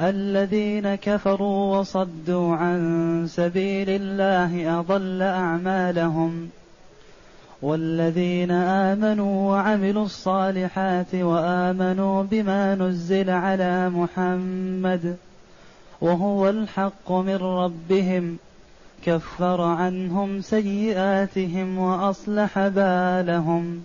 الذين 0.00 0.94
كفروا 0.94 1.78
وصدوا 1.78 2.56
عن 2.56 3.26
سبيل 3.28 3.90
الله 3.90 4.80
أضل 4.80 5.22
أعمالهم 5.22 6.48
والذين 7.62 8.50
آمنوا 8.50 9.52
وعملوا 9.52 10.04
الصالحات 10.04 11.14
وآمنوا 11.14 12.22
بما 12.22 12.74
نزل 12.74 13.30
على 13.30 13.90
محمد 13.90 15.16
وهو 16.00 16.48
الحق 16.48 17.12
من 17.12 17.36
ربهم 17.36 18.36
كفر 19.04 19.60
عنهم 19.60 20.40
سيئاتهم 20.40 21.78
وأصلح 21.78 22.68
بالهم 22.68 23.82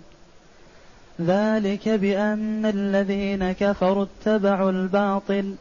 ذلك 1.20 1.88
بأن 1.88 2.66
الذين 2.66 3.52
كفروا 3.52 4.04
اتبعوا 4.04 4.70
الباطل 4.70 5.54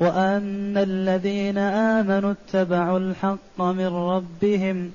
وان 0.00 0.78
الذين 0.78 1.58
امنوا 1.58 2.32
اتبعوا 2.32 2.98
الحق 2.98 3.60
من 3.60 3.86
ربهم 3.86 4.92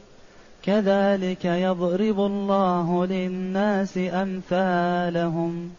كذلك 0.63 1.45
يضرب 1.45 2.19
الله 2.19 3.05
للناس 3.05 3.97
امثالهم. 3.97 5.75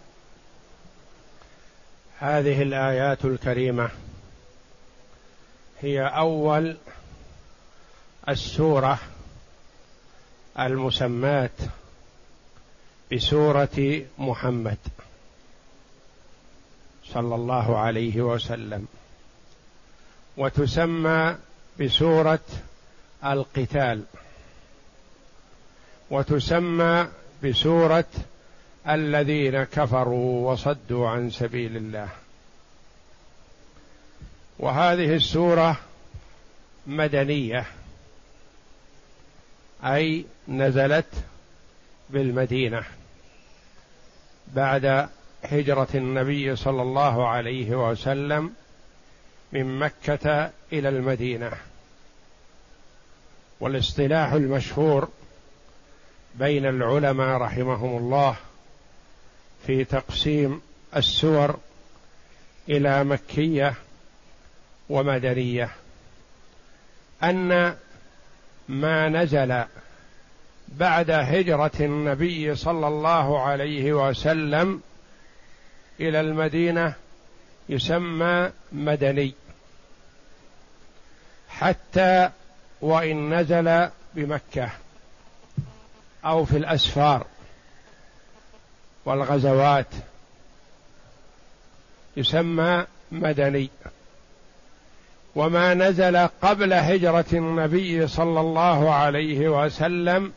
هذه 2.19 2.63
الآيات 2.63 3.25
الكريمة 3.25 3.91
هي 5.81 6.07
أول 6.07 6.77
السورة 8.29 8.99
المسماة 10.59 11.51
بسورة 13.13 14.03
محمد 14.19 14.79
صلى 17.05 17.35
الله 17.35 17.79
عليه 17.79 18.23
وسلم. 18.23 18.87
وتسمى 20.37 21.37
بسورة 21.81 22.41
القتال. 23.25 24.03
وتسمى 26.11 27.09
بسورة 27.45 28.05
الذين 28.89 29.65
كفروا 29.65 30.53
وصدوا 30.53 31.09
عن 31.09 31.31
سبيل 31.31 31.77
الله. 31.77 32.09
وهذه 34.59 35.15
السورة 35.15 35.77
مدنية 36.87 37.67
أي 39.85 40.25
نزلت 40.49 41.07
بالمدينة 42.11 42.83
بعد 44.55 45.09
هجرة 45.43 45.89
النبي 45.95 46.57
صلى 46.57 46.83
الله 46.83 47.29
عليه 47.29 47.91
وسلم 47.91 48.53
من 49.53 49.79
مكة 49.79 50.51
إلى 50.73 50.89
المدينة. 50.89 51.53
والاصطلاح 53.61 54.33
المشهور 54.33 55.09
بين 56.35 56.67
العلماء 56.67 57.39
رحمهم 57.39 57.97
الله 57.97 58.37
في 59.67 59.85
تقسيم 59.85 60.61
السور 60.97 61.59
إلى 62.69 63.05
مكية 63.05 63.75
ومدنية 64.89 65.71
أن 67.23 67.77
ما 68.69 69.09
نزل 69.09 69.65
بعد 70.69 71.11
هجرة 71.11 71.73
النبي 71.81 72.55
صلى 72.55 72.89
الله 72.89 73.43
عليه 73.43 73.93
وسلم 73.93 74.81
إلى 76.01 76.21
المدينة 76.21 76.95
يسمى 77.69 78.51
مدني. 78.73 79.35
حتى 81.63 82.31
وإن 82.81 83.35
نزل 83.35 83.89
بمكة 84.15 84.71
أو 86.25 86.45
في 86.45 86.57
الأسفار 86.57 87.27
والغزوات. 89.05 89.87
يسمى 92.17 92.87
مدني. 93.13 93.71
وما 95.35 95.75
نزل 95.75 96.17
قبل 96.17 96.73
هجرة 96.73 97.25
النبي 97.33 98.07
صلى 98.09 98.41
الله 98.41 98.95
عليه 98.95 99.49
وسلم 99.49 100.33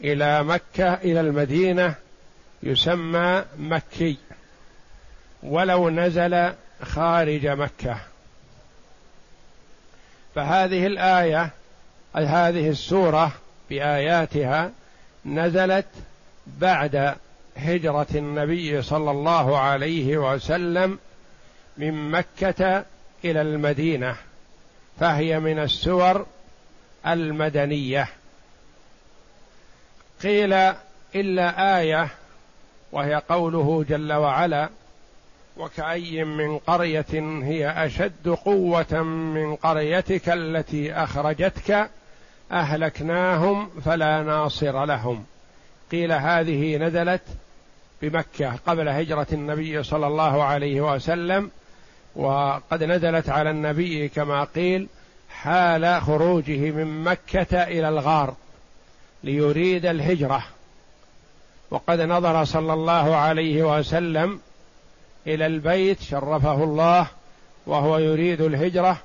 إلى 0.00 0.44
مكة 0.44 0.94
إلى 0.94 1.20
المدينة 1.20 1.94
يسمى 2.62 3.44
مكي. 3.58 4.16
ولو 5.42 5.90
نزل 5.90 6.52
خارج 6.82 7.46
مكة. 7.46 8.11
فهذه 10.34 10.86
الآية 10.86 11.50
أي 12.16 12.24
هذه 12.24 12.68
السورة 12.68 13.32
بآياتها 13.70 14.70
نزلت 15.26 15.86
بعد 16.46 17.14
هجرة 17.56 18.06
النبي 18.14 18.82
صلى 18.82 19.10
الله 19.10 19.58
عليه 19.58 20.16
وسلم 20.16 20.98
من 21.76 22.10
مكة 22.10 22.84
إلى 23.24 23.42
المدينة 23.42 24.16
فهي 25.00 25.40
من 25.40 25.58
السور 25.58 26.26
المدنية. 27.06 28.08
قيل 30.22 30.52
إلا 31.14 31.78
آية 31.78 32.08
وهي 32.92 33.22
قوله 33.28 33.84
جل 33.88 34.12
وعلا 34.12 34.68
وكأي 35.56 36.24
من 36.24 36.58
قرية 36.58 37.06
هي 37.42 37.70
أشد 37.86 38.28
قوة 38.28 39.02
من 39.02 39.56
قريتك 39.56 40.28
التي 40.28 40.92
أخرجتك 40.92 41.90
أهلكناهم 42.52 43.70
فلا 43.84 44.22
ناصر 44.22 44.84
لهم. 44.84 45.24
قيل 45.92 46.12
هذه 46.12 46.76
نزلت 46.76 47.22
بمكة 48.02 48.56
قبل 48.66 48.88
هجرة 48.88 49.26
النبي 49.32 49.82
صلى 49.82 50.06
الله 50.06 50.44
عليه 50.44 50.80
وسلم 50.94 51.50
وقد 52.16 52.84
نزلت 52.84 53.28
على 53.28 53.50
النبي 53.50 54.08
كما 54.08 54.44
قيل 54.44 54.88
حال 55.30 56.02
خروجه 56.02 56.70
من 56.70 57.04
مكة 57.04 57.62
إلى 57.62 57.88
الغار 57.88 58.34
ليريد 59.24 59.86
الهجرة. 59.86 60.44
وقد 61.70 62.00
نظر 62.00 62.44
صلى 62.44 62.72
الله 62.72 63.16
عليه 63.16 63.78
وسلم 63.78 64.40
إلى 65.26 65.46
البيت 65.46 66.02
شرفه 66.02 66.64
الله 66.64 67.06
وهو 67.66 67.98
يريد 67.98 68.40
الهجرة 68.40 68.98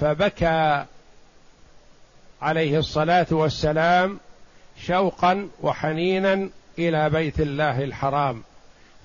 فبكى 0.00 0.84
عليه 2.42 2.78
الصلاة 2.78 3.26
والسلام 3.30 4.18
شوقا 4.86 5.48
وحنينا 5.62 6.48
إلى 6.78 7.10
بيت 7.10 7.40
الله 7.40 7.84
الحرام. 7.84 8.42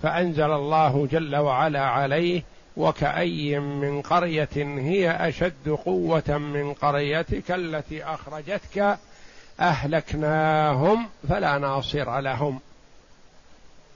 فأنزل 0.03 0.51
الله 0.51 1.07
جل 1.11 1.35
وعلا 1.35 1.81
عليه 1.81 2.43
وكأي 2.77 3.59
من 3.59 4.01
قرية 4.01 4.49
هي 4.55 5.11
أشد 5.11 5.69
قوة 5.85 6.37
من 6.37 6.73
قريتك 6.73 7.51
التي 7.51 8.03
أخرجتك 8.03 8.97
أهلكناهم 9.59 11.09
فلا 11.29 11.57
ناصر 11.57 12.19
لهم. 12.19 12.59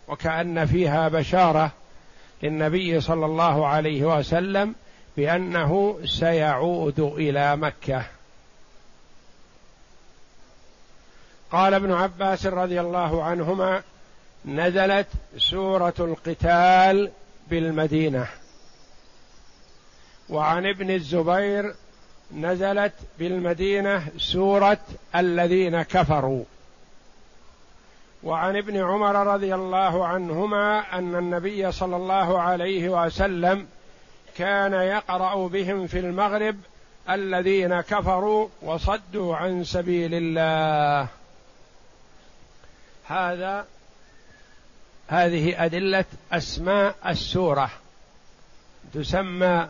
وكأن 0.07 0.65
فيها 0.65 1.07
بشارة 1.07 1.71
للنبي 2.43 3.01
صلى 3.01 3.25
الله 3.25 3.67
عليه 3.67 4.17
وسلم 4.17 4.75
بأنه 5.17 5.99
سيعود 6.05 6.99
إلى 6.99 7.55
مكة. 7.55 8.05
قال 11.51 11.73
ابن 11.73 11.91
عباس 11.91 12.45
رضي 12.45 12.81
الله 12.81 13.23
عنهما 13.23 13.81
نزلت 14.45 15.07
سورة 15.37 15.93
القتال 15.99 17.11
بالمدينة. 17.49 18.27
وعن 20.29 20.65
ابن 20.65 20.91
الزبير 20.91 21.75
نزلت 22.35 22.93
بالمدينة 23.19 24.07
سورة 24.17 24.79
الذين 25.15 25.81
كفروا. 25.81 26.43
وعن 28.23 28.57
ابن 28.57 28.77
عمر 28.77 29.33
رضي 29.33 29.55
الله 29.55 30.07
عنهما 30.07 30.97
أن 30.97 31.15
النبي 31.15 31.71
صلى 31.71 31.95
الله 31.95 32.41
عليه 32.41 32.89
وسلم 32.89 33.67
كان 34.37 34.73
يقرأ 34.73 35.47
بهم 35.47 35.87
في 35.87 35.99
المغرب 35.99 36.55
الذين 37.09 37.81
كفروا 37.81 38.47
وصدوا 38.61 39.35
عن 39.35 39.63
سبيل 39.63 40.13
الله. 40.13 41.07
هذا 43.07 43.65
هذه 45.07 45.65
أدلة 45.65 46.05
أسماء 46.31 46.95
السورة. 47.07 47.69
تسمى 48.93 49.67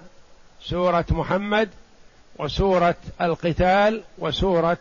سورة 0.62 1.06
محمد 1.10 1.70
وسورة 2.40 2.96
القتال 3.22 4.04
وسورة 4.18 4.78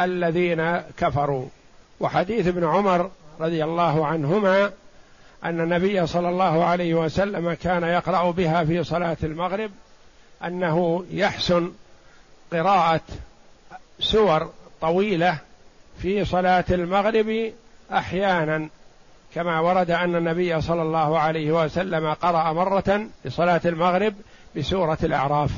الذين 0.00 0.76
كفروا. 0.96 1.48
وحديث 2.00 2.46
ابن 2.46 2.64
عمر 2.64 3.10
رضي 3.40 3.64
الله 3.64 4.06
عنهما 4.06 4.72
أن 5.44 5.60
النبي 5.60 6.06
صلى 6.06 6.28
الله 6.28 6.64
عليه 6.64 6.94
وسلم 6.94 7.52
كان 7.52 7.82
يقرأ 7.82 8.30
بها 8.30 8.64
في 8.64 8.84
صلاة 8.84 9.16
المغرب 9.22 9.70
أنه 10.44 11.04
يحسن 11.10 11.72
قراءة 12.52 13.00
سور 14.00 14.50
طويلة 14.80 15.38
في 15.98 16.24
صلاة 16.24 16.64
المغرب 16.70 17.52
أحيانا 17.92 18.68
كما 19.34 19.60
ورد 19.60 19.90
أن 19.90 20.16
النبي 20.16 20.60
صلى 20.60 20.82
الله 20.82 21.18
عليه 21.18 21.64
وسلم 21.64 22.12
قرأ 22.12 22.52
مرة 22.52 23.06
في 23.22 23.30
صلاة 23.30 23.60
المغرب 23.64 24.14
بسورة 24.56 24.98
الأعراف. 25.02 25.50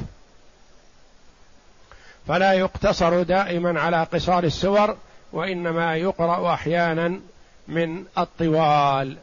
فلا 2.28 2.52
يقتصر 2.52 3.22
دائما 3.22 3.80
على 3.80 4.02
قصار 4.02 4.44
السور 4.44 4.96
وإنما 5.32 5.96
يقرأ 5.96 6.54
أحيانا 6.54 7.20
من 7.68 8.04
الطوال. 8.18 9.16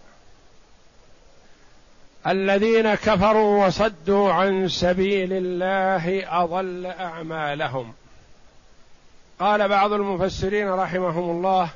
الذين 2.27 2.95
كفروا 2.95 3.65
وصدوا 3.65 4.33
عن 4.33 4.67
سبيل 4.67 5.29
الله 5.33 6.23
أضل 6.43 6.85
أعمالهم. 6.85 7.93
قال 9.39 9.67
بعض 9.69 9.93
المفسرين 9.93 10.69
رحمهم 10.69 11.29
الله 11.29 11.69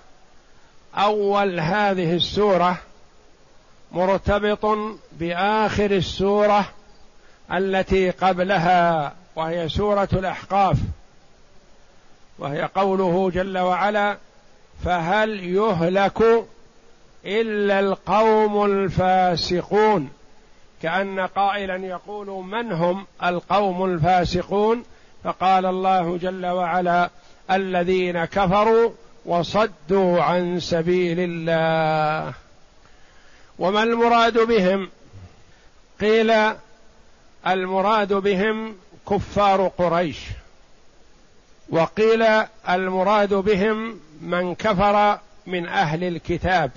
أول 0.96 1.60
هذه 1.60 2.16
السورة 2.16 2.78
مرتبط 3.92 4.78
بآخر 5.12 5.92
السورة 5.92 6.70
التي 7.54 8.10
قبلها 8.10 9.14
وهي 9.36 9.70
سورة 9.70 10.10
الأحقاف. 10.14 10.78
وهي 12.40 12.70
قوله 12.76 13.30
جل 13.30 13.58
وعلا 13.58 14.18
فهل 14.86 15.44
يهلك 15.44 16.46
إلا 17.26 17.80
القوم 17.80 18.66
الفاسقون 18.66 20.10
كأن 20.82 21.20
قائلا 21.20 21.76
يقول 21.76 22.28
من 22.28 22.72
هم 22.72 23.06
القوم 23.24 23.86
الفاسقون 23.86 24.84
فقال 25.24 25.66
الله 25.66 26.18
جل 26.18 26.46
وعلا 26.46 27.10
الذين 27.52 28.26
كفروا 28.26 28.92
وصدوا 29.26 30.22
عن 30.22 30.60
سبيل 30.60 31.18
الله. 31.20 32.34
وما 33.60 33.84
المراد 33.84 34.38
بهم؟ 34.38 34.90
قيل 36.02 36.34
المراد 37.48 38.14
بهم 38.14 38.76
كفار 39.10 39.68
قريش. 39.68 40.20
وقيل 41.70 42.22
المراد 42.70 43.34
بهم 43.34 44.00
من 44.22 44.56
كفر 44.56 45.20
من 45.48 45.68
أهل 45.68 46.04
الكتاب. 46.04 46.72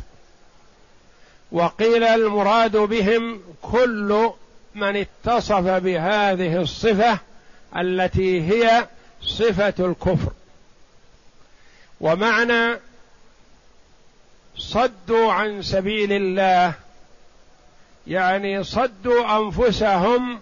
وقيل 1.53 2.05
المراد 2.05 2.77
بهم 2.77 3.41
كل 3.63 4.31
من 4.75 4.97
اتصف 4.97 5.65
بهذه 5.65 6.57
الصفة 6.57 7.19
التي 7.77 8.43
هي 8.43 8.89
صفة 9.23 9.75
الكفر. 9.79 10.33
ومعنى 12.01 12.77
صدوا 14.57 15.33
عن 15.33 15.63
سبيل 15.63 16.13
الله 16.13 16.75
يعني 18.07 18.65
صدوا 18.65 19.39
أنفسهم 19.39 20.41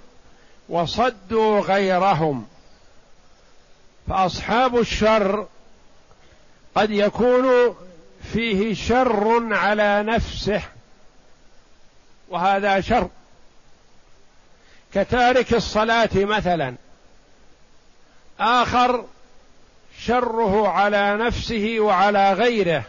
وصدوا 0.69 1.61
غيرهم. 1.61 2.47
فأصحاب 4.09 4.79
الشر 4.79 5.47
قد 6.75 6.91
يكون 6.91 7.77
فيه 8.33 8.75
شر 8.75 9.55
على 9.55 10.03
نفسه 10.03 10.63
وهذا 12.29 12.81
شر. 12.81 13.09
كتارك 14.95 15.55
الصلاة 15.55 16.11
مثلا 16.15 16.75
آخر 18.41 19.05
شره 19.99 20.69
على 20.69 21.17
نفسه 21.17 21.77
وعلى 21.79 22.33
غيره 22.33 22.85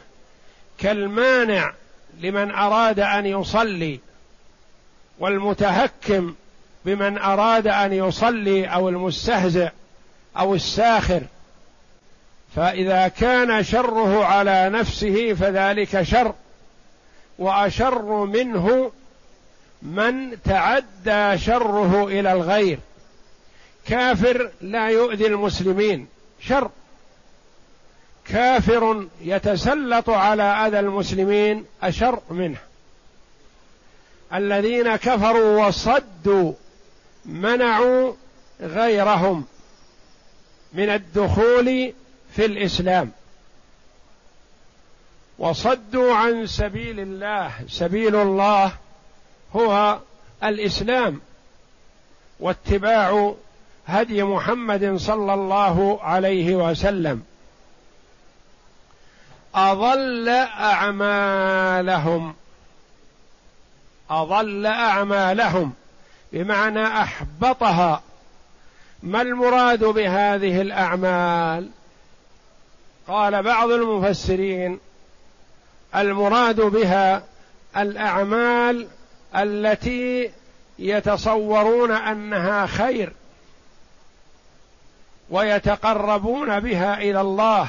كالمانع 0.77 1.74
لمن 2.19 2.51
أراد 2.51 3.00
أن 3.00 3.25
يصلي 3.25 4.00
والمتهكم 5.19 6.36
بمن 6.86 7.18
أراد 7.18 7.68
أن 7.68 7.94
يصلي 7.94 8.66
أو 8.66 8.89
المستهزئ. 8.89 9.69
أو 10.38 10.56
الساخر 10.56 11.22
فإذا 12.56 13.08
كان 13.08 13.64
شره 13.64 14.26
على 14.26 14.70
نفسه 14.70 15.34
فذلك 15.34 16.02
شر 16.02 16.34
وأشر 17.40 18.26
منه 18.26 18.92
من 19.81 20.42
تعدى 20.44 21.38
شره 21.38 22.08
إلى 22.08 22.31
الغير. 22.31 22.80
كافر 23.86 24.52
لا 24.62 24.90
يؤذي 24.90 25.28
المسلمين 25.28 26.08
شر. 26.40 26.70
كافر 28.26 29.08
يتسلط 29.22 30.10
على 30.10 30.44
أذى 30.44 30.80
المسلمين 30.80 31.66
أشر 31.84 32.20
منه. 32.30 32.58
الذين 34.34 34.96
كفروا 34.96 35.68
وصدوا 35.68 36.54
منعوا 37.26 38.14
غيرهم. 38.62 39.46
من 40.74 40.89
الدخول 40.89 41.94
في 42.36 42.45
الإسلام. 42.45 43.12
وصدوا 45.39 46.13
عن 46.16 46.48
سبيل 46.48 47.00
الله. 47.00 47.51
سبيل 47.69 48.16
الله 48.16 48.71
هو 49.56 50.00
الإسلام. 50.44 51.21
واتباع 52.39 53.33
هدي 53.88 54.24
محمد 54.24 54.95
صلى 54.95 55.33
الله 55.33 55.99
عليه 56.04 56.56
وسلم. 56.56 57.23
أضل 59.56 60.30
أعمالهم. 60.59 62.35
أضل 64.09 64.66
أعمالهم. 64.66 65.73
بمعنى 66.33 66.88
أحبطها. 66.88 68.02
ما 69.03 69.21
المراد 69.21 69.83
بهذه 69.83 70.61
الأعمال؟ 70.61 71.69
قال 73.07 73.44
بعض 73.44 73.71
المفسرين 73.71 74.79
المراد 75.95 76.61
بها 76.61 77.23
الأعمال 77.77 78.87
التي 79.35 80.31
يتصورون 80.79 81.91
أنها 81.91 82.65
خير 82.65 83.13
ويتقربون 85.29 86.59
بها 86.59 86.97
إلى 86.97 87.21
الله 87.21 87.68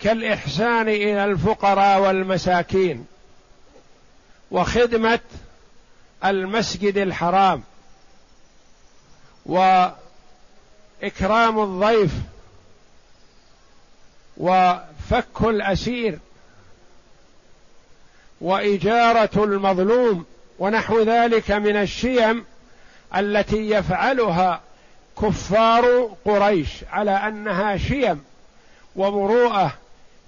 كالإحسان 0.00 0.88
إلى 0.88 1.24
الفقراء 1.24 2.00
والمساكين 2.00 3.06
وخدمة 4.50 5.20
المسجد 6.24 6.98
الحرام 6.98 7.62
واكرام 11.02 11.62
الضيف 11.62 12.12
وفك 14.36 15.40
الأسير 15.40 16.18
وإجارة 18.40 19.44
المظلوم 19.44 20.24
ونحو 20.58 21.02
ذلك 21.02 21.50
من 21.50 21.76
الشيم 21.76 22.44
التي 23.16 23.70
يفعلها 23.70 24.60
كفار 25.22 26.16
قريش 26.24 26.68
على 26.92 27.10
أنها 27.10 27.76
شيم 27.76 28.24
ومروءة 28.96 29.72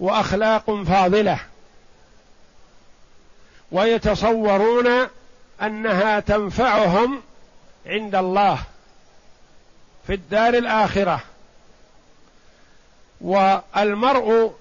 وأخلاق 0.01 0.83
فاضلة. 0.83 1.39
ويتصورون 3.73 5.09
أنها 5.63 6.21
تنفعهم 6.21 7.23
عند 7.87 8.15
الله. 8.15 8.59
في 10.07 10.15
الدار 10.15 10.55
الآخرة. 10.55 11.21
والمرء 13.21 14.53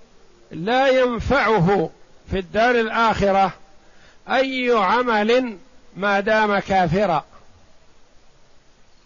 لا 0.51 0.87
ينفعه 0.87 1.89
في 2.31 2.39
الدار 2.39 2.75
الآخرة 2.75 3.53
أي 4.29 4.71
عمل 4.75 5.57
ما 5.95 6.19
دام 6.19 6.59
كافرا. 6.59 7.25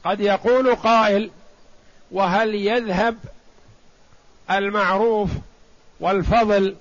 قد 0.04 0.20
يقول 0.20 0.76
قائل 0.76 1.32
وهل 2.12 2.56
يذهب 2.56 3.18
المعروف 4.52 5.30
والفضل 6.00 6.76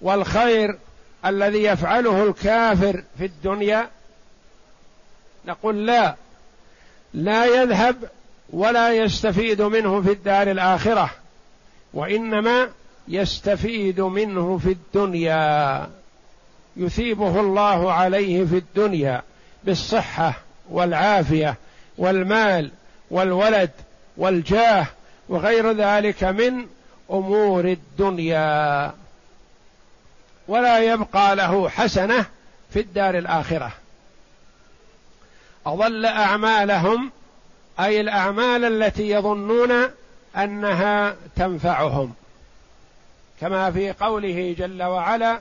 والخير 0.00 0.78
الذي 1.26 1.62
يفعله 1.64 2.24
الكافر 2.24 3.04
في 3.18 3.24
الدنيا؟ 3.24 3.90
نقول 5.44 5.86
لا. 5.86 6.14
لا 7.14 7.44
يذهب 7.44 8.10
ولا 8.50 8.92
يستفيد 8.92 9.62
منه 9.62 10.02
في 10.02 10.12
الدار 10.12 10.50
الآخرة 10.50 11.10
وإنما 11.94 12.68
يستفيد 13.08 14.00
منه 14.00 14.58
في 14.58 14.72
الدنيا. 14.72 15.88
يثيبه 16.76 17.40
الله 17.40 17.92
عليه 17.92 18.44
في 18.44 18.56
الدنيا 18.56 19.22
بالصحة 19.64 20.34
والعافية 20.70 21.54
والمال 21.98 22.70
والولد 23.10 23.70
والجاه 24.16 24.86
وغير 25.28 25.72
ذلك 25.72 26.24
من 26.24 26.66
أمور 27.10 27.64
الدنيا. 27.64 28.92
ولا 30.48 30.78
يبقى 30.78 31.36
له 31.36 31.68
حسنة 31.68 32.26
في 32.70 32.80
الدار 32.80 33.18
الآخرة. 33.18 33.72
أضل 35.66 36.06
أعمالهم 36.06 37.10
أي 37.80 38.00
الأعمال 38.00 38.64
التي 38.64 39.10
يظنون 39.10 39.90
أنها 40.36 41.16
تنفعهم. 41.36 42.14
كما 43.40 43.70
في 43.70 43.92
قوله 43.92 44.54
جل 44.58 44.82
وعلا 44.82 45.40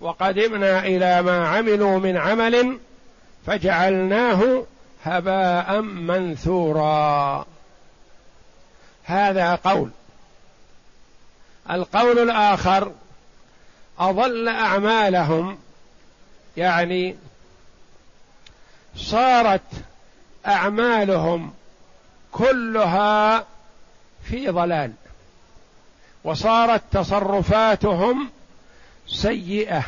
وقدمنا 0.00 0.86
إلى 0.86 1.22
ما 1.22 1.48
عملوا 1.48 1.98
من 1.98 2.16
عمل 2.16 2.78
فجعلناه 3.46 4.64
هباء 5.04 5.80
منثورا. 5.80 7.46
هذا 9.04 9.54
قول. 9.54 9.90
القول 11.70 12.18
الآخر 12.18 12.92
أضل 13.98 14.48
أعمالهم 14.48 15.58
يعني 16.56 17.16
صارت 18.96 19.60
أعمالهم 20.46 21.52
كلها 22.32 23.46
في 24.24 24.48
ضلال 24.48 24.92
وصارت 26.24 26.82
تصرفاتهم 26.92 28.30
سيئة 29.06 29.82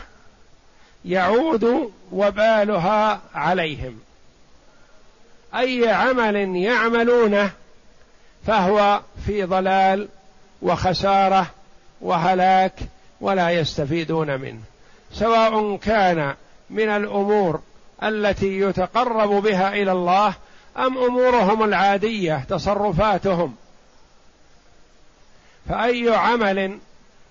يعود 1.05 1.93
وبالها 2.13 3.21
عليهم. 3.35 4.01
أي 5.55 5.89
عمل 5.89 6.57
يعملونه 6.57 7.51
فهو 8.47 9.01
في 9.27 9.45
ضلال 9.45 10.09
وخسارة 10.63 11.47
وهلاك 12.01 12.79
ولا 13.21 13.51
يستفيدون 13.51 14.41
منه 14.41 14.61
سواء 15.13 15.77
كان 15.77 16.35
من 16.71 16.89
الأمور 16.89 17.61
التي 18.03 18.61
يتقرب 18.61 19.31
بها 19.43 19.73
إلى 19.73 19.93
الله 19.93 20.35
أم 20.79 20.99
أمورهم 20.99 21.65
العادية 21.65 22.45
تصرفاتهم؟ 22.49 23.55
فأي 25.69 26.15
عمل 26.15 26.79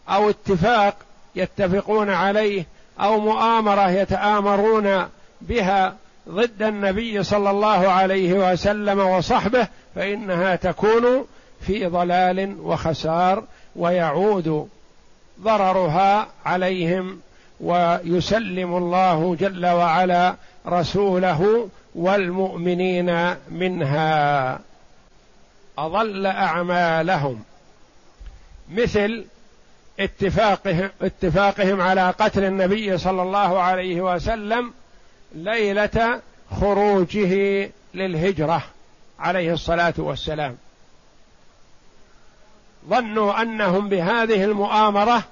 أو 0.09 0.29
اتفاق 0.29 0.95
يتفقون 1.35 2.09
عليه 2.09 2.65
أو 2.99 3.19
مؤامرة 3.19 3.89
يتآمرون 3.89 5.07
بها 5.41 5.95
ضد 6.29 6.63
النبي 6.63 7.23
صلى 7.23 7.49
الله 7.49 7.89
عليه 7.89 8.51
وسلم 8.51 8.99
وصحبه 8.99 9.67
فإنها 9.95 10.55
تكون 10.55 11.25
في 11.61 11.85
ضلال 11.85 12.55
وخسار 12.59 13.43
ويعود 13.75 14.69
ضررها 15.41 16.27
عليهم 16.45 17.19
ويسلم 17.61 18.77
الله 18.77 19.35
جل 19.39 19.65
وعلا 19.65 20.35
رسوله 20.68 21.70
والمؤمنين 21.96 23.36
منها. 23.50 24.60
أضل 25.77 26.25
أعمالهم. 26.25 27.44
مثل 28.72 29.25
اتفاقهم 30.00 30.89
اتفاقهم 31.01 31.82
على 31.82 32.10
قتل 32.10 32.44
النبي 32.44 32.98
صلى 32.98 33.22
الله 33.22 33.60
عليه 33.60 34.01
وسلم 34.01 34.74
ليلة 35.36 36.22
خروجه 36.62 37.70
للهجرة 37.94 38.63
عليه 39.20 39.53
الصلاة 39.53 39.94
والسلام. 39.98 40.58
ظنوا 42.89 43.41
أنهم 43.41 43.89
بهذه 43.89 44.44
المؤامرة 44.44 45.24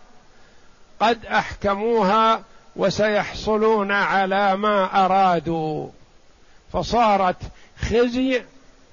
قد 1.00 1.26
أحكموها 1.26 2.44
وسيحصلون 2.76 3.92
على 3.92 4.56
ما 4.56 5.06
أرادوا. 5.06 5.88
فصارت 6.74 7.36
خزي 7.82 8.42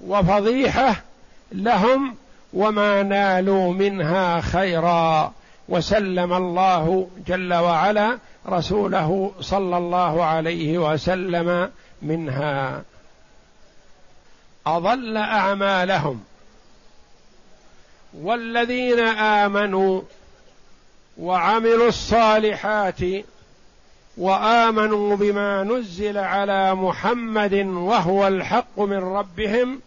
وفضيحة 0.01 0.95
لهم 1.51 2.15
وما 2.53 3.03
نالوا 3.03 3.73
منها 3.73 4.41
خيرا. 4.41 5.33
وسلم 5.69 6.33
الله 6.33 7.07
جل 7.27 7.53
وعلا 7.53 8.17
رسوله 8.49 9.31
صلى 9.41 9.77
الله 9.77 10.23
عليه 10.23 10.77
وسلم 10.77 11.71
منها. 12.01 12.83
أضل 14.67 15.17
أعمالهم. 15.17 16.23
والذين 18.13 18.99
آمنوا 19.17 20.01
وعملوا 21.17 21.87
الصالحات 21.87 22.99
وآمنوا 24.17 25.15
بما 25.15 25.63
نزل 25.63 26.17
على 26.17 26.75
محمد 26.75 27.53
وهو 27.65 28.27
الحق 28.27 28.79
من 28.79 28.97
ربهم 28.97 29.81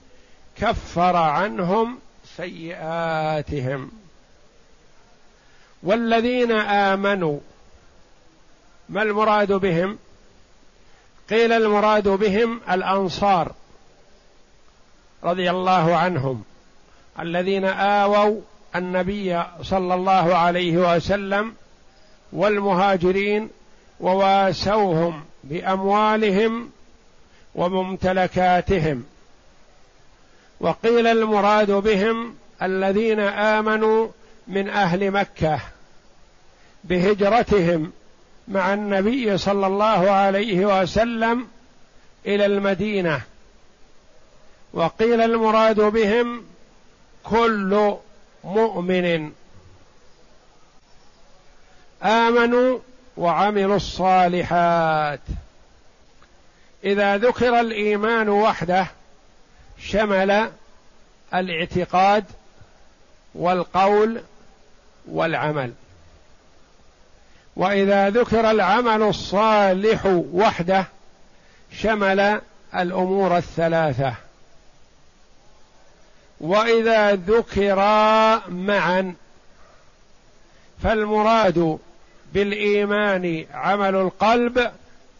كفر 0.56 1.16
عنهم 1.16 1.98
سيئاتهم. 2.36 3.90
والذين 5.82 6.52
آمنوا 6.52 7.38
ما 8.88 9.02
المراد 9.02 9.52
بهم؟ 9.52 9.98
قيل 11.30 11.52
المراد 11.52 12.08
بهم 12.08 12.60
الأنصار 12.70 13.52
رضي 15.24 15.50
الله 15.50 15.96
عنهم 15.96 16.44
الذين 17.20 17.64
آووا 17.64 18.40
النبي 18.76 19.42
صلى 19.62 19.94
الله 19.94 20.36
عليه 20.36 20.96
وسلم 20.96 21.54
والمهاجرين 22.32 23.50
وواسوهم 24.00 25.24
بأموالهم 25.44 26.70
وممتلكاتهم. 27.54 29.04
وقيل 30.60 31.06
المراد 31.06 31.70
بهم 31.70 32.34
الذين 32.62 33.20
آمنوا 33.20 34.08
من 34.48 34.68
أهل 34.68 35.10
مكة 35.10 35.60
بهجرتهم 36.84 37.92
مع 38.48 38.74
النبي 38.74 39.38
صلى 39.38 39.66
الله 39.66 40.10
عليه 40.10 40.82
وسلم 40.82 41.46
إلى 42.26 42.46
المدينة. 42.46 43.20
وقيل 44.72 45.20
المراد 45.20 45.80
بهم 45.80 46.44
كل 47.24 47.96
مؤمن. 48.44 49.32
آمنوا 52.02 52.78
وعملوا 53.20 53.76
الصالحات. 53.76 55.20
إذا 56.84 57.16
ذكر 57.16 57.60
الإيمان 57.60 58.28
وحده 58.28 58.86
شمل 59.78 60.50
الاعتقاد 61.34 62.24
والقول 63.34 64.22
والعمل. 65.08 65.72
وإذا 67.56 68.10
ذكر 68.10 68.50
العمل 68.50 69.02
الصالح 69.02 70.06
وحده 70.32 70.84
شمل 71.72 72.40
الأمور 72.74 73.36
الثلاثة. 73.36 74.14
وإذا 76.40 77.14
ذكرا 77.14 78.42
معا 78.48 79.14
فالمراد 80.82 81.78
بالإيمان 82.34 83.46
عمل 83.54 83.94
القلب 83.94 84.70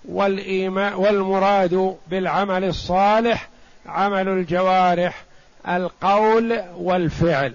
والايمان 0.05 0.95
والمراد 0.95 1.97
بالعمل 2.07 2.65
الصالح 2.65 3.49
عمل 3.87 4.29
الجوارح 4.29 5.25
القول 5.69 6.63
والفعل. 6.77 7.55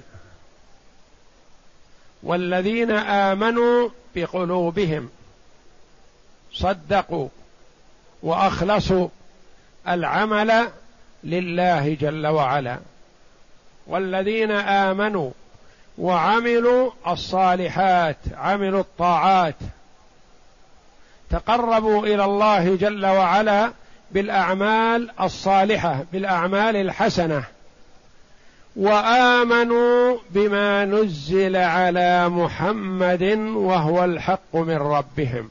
والذين 2.23 2.91
آمنوا 2.91 3.89
بقلوبهم 4.15 5.09
صدقوا 6.53 7.27
وأخلصوا 8.23 9.07
العمل 9.87 10.67
لله 11.23 11.97
جل 12.01 12.27
وعلا. 12.27 12.79
والذين 13.87 14.51
آمنوا 14.51 15.31
وعملوا 15.97 16.91
الصالحات 17.07 18.17
عملوا 18.37 18.79
الطاعات. 18.79 19.55
تقربوا 21.29 22.05
إلى 22.05 22.25
الله 22.25 22.75
جل 22.75 23.05
وعلا 23.05 23.71
بالأعمال 24.11 25.09
الصالحة 25.21 26.03
بالأعمال 26.13 26.75
الحسنة. 26.75 27.43
وآمنوا 28.75 30.17
بما 30.29 30.85
نزل 30.85 31.55
على 31.55 32.29
محمد 32.29 33.23
وهو 33.55 34.03
الحق 34.03 34.55
من 34.55 34.77
ربهم. 34.77 35.49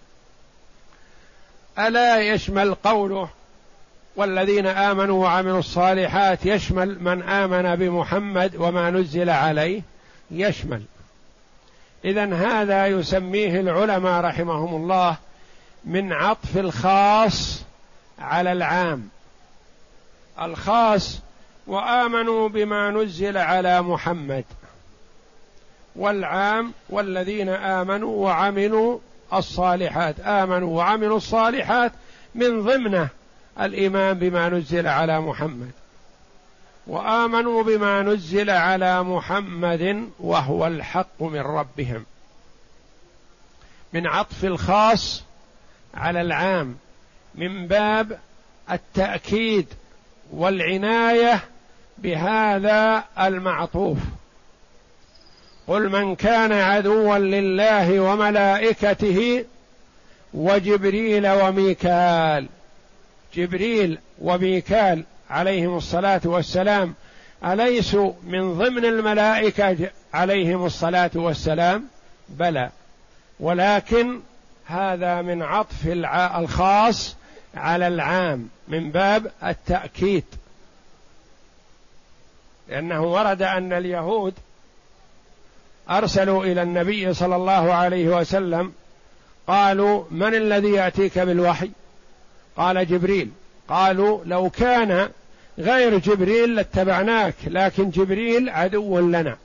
ألا 1.79 2.21
يشمل 2.21 2.75
قوله 2.75 3.29
والذين 4.17 4.67
آمنوا 4.67 5.23
وعملوا 5.23 5.59
الصالحات 5.59 6.47
يشمل 6.47 7.03
من 7.03 7.23
آمن 7.23 7.77
بمحمد 7.77 8.57
وما 8.57 8.91
نزل 8.91 9.31
عليه؟ 9.31 9.83
يشمل. 10.31 10.83
اذا 12.05 12.35
هذا 12.35 12.87
يسميه 12.87 13.61
العلماء 13.61 14.21
رحمهم 14.21 14.83
الله 14.83 15.17
من 15.85 16.13
عطف 16.13 16.57
الخاص 16.57 17.63
على 18.19 18.53
العام. 18.53 19.09
الخاص 20.43 21.21
وآمنوا 21.67 22.49
بما 22.49 22.91
نزل 22.91 23.37
على 23.37 23.83
محمد. 23.83 24.45
والعام 25.97 26.73
والذين 26.91 27.49
آمنوا 27.49 28.25
وعملوا 28.25 28.99
الصالحات. 29.33 30.21
آمنوا 30.21 30.77
وعملوا 30.77 31.17
الصالحات 31.17 31.93
من 32.35 32.63
ضمنه 32.63 33.09
الإيمان 33.61 34.19
بما 34.19 34.49
نزل 34.49 34.87
على 34.87 35.21
محمد. 35.21 35.71
وآمنوا 36.87 37.63
بما 37.63 38.03
نزل 38.03 38.51
على 38.51 39.03
محمد 39.03 40.11
وهو 40.21 40.67
الحق 40.67 41.23
من 41.23 41.41
ربهم. 41.41 42.05
من 43.93 44.07
عطف 44.07 44.45
الخاص 44.45 45.23
على 45.95 46.21
العام. 46.21 46.77
من 47.35 47.67
باب 47.67 48.19
التأكيد 48.71 49.67
والعناية 50.33 51.41
بهذا 51.99 53.05
المعطوف. 53.21 53.99
قل 55.67 55.89
من 55.89 56.15
كان 56.15 56.53
عدوا 56.53 57.19
لله 57.19 58.01
وملائكته 58.01 59.45
وجبريل 60.35 61.29
وميكال. 61.29 62.49
جبريل 63.35 63.99
وميكال. 64.19 65.05
عليهم 65.31 65.77
الصلاة 65.77 66.21
والسلام 66.25 66.95
اليسوا 67.45 68.13
من 68.25 68.59
ضمن 68.59 68.85
الملائكة 68.85 69.91
عليهم 70.15 70.67
الصلاة 70.67 71.11
والسلام؟ 71.15 71.85
بلى. 72.29 72.71
ولكن 73.41 74.21
هذا 74.67 75.23
من 75.23 75.43
عطف 75.43 75.87
الخاص 76.39 77.17
على 77.55 77.89
العام 77.89 78.49
من 78.69 78.91
باب 78.91 79.31
التأكيد. 79.45 80.25
لأنه 82.69 83.03
ورد 83.03 83.43
أن 83.43 83.73
اليهود 83.73 84.35
أرسلوا 85.91 86.45
إلى 86.45 86.63
النبي 86.63 87.15
صلى 87.15 87.37
الله 87.37 87.75
عليه 87.75 88.09
وسلم 88.09 88.73
قالوا 89.47 90.05
من 90.11 90.35
الذي 90.35 90.71
يأتيك 90.71 91.19
بالوحي؟ 91.19 91.71
قال 92.57 92.87
جبريل. 92.87 93.31
قالوا 93.69 94.25
لو 94.25 94.51
كان 94.51 95.11
غير 95.59 95.99
جبريل 95.99 96.55
لاتبعناك 96.55 97.35
لكن 97.47 97.91
جبريل 97.91 98.49
عدو 98.49 98.99
لنا. 98.99 99.37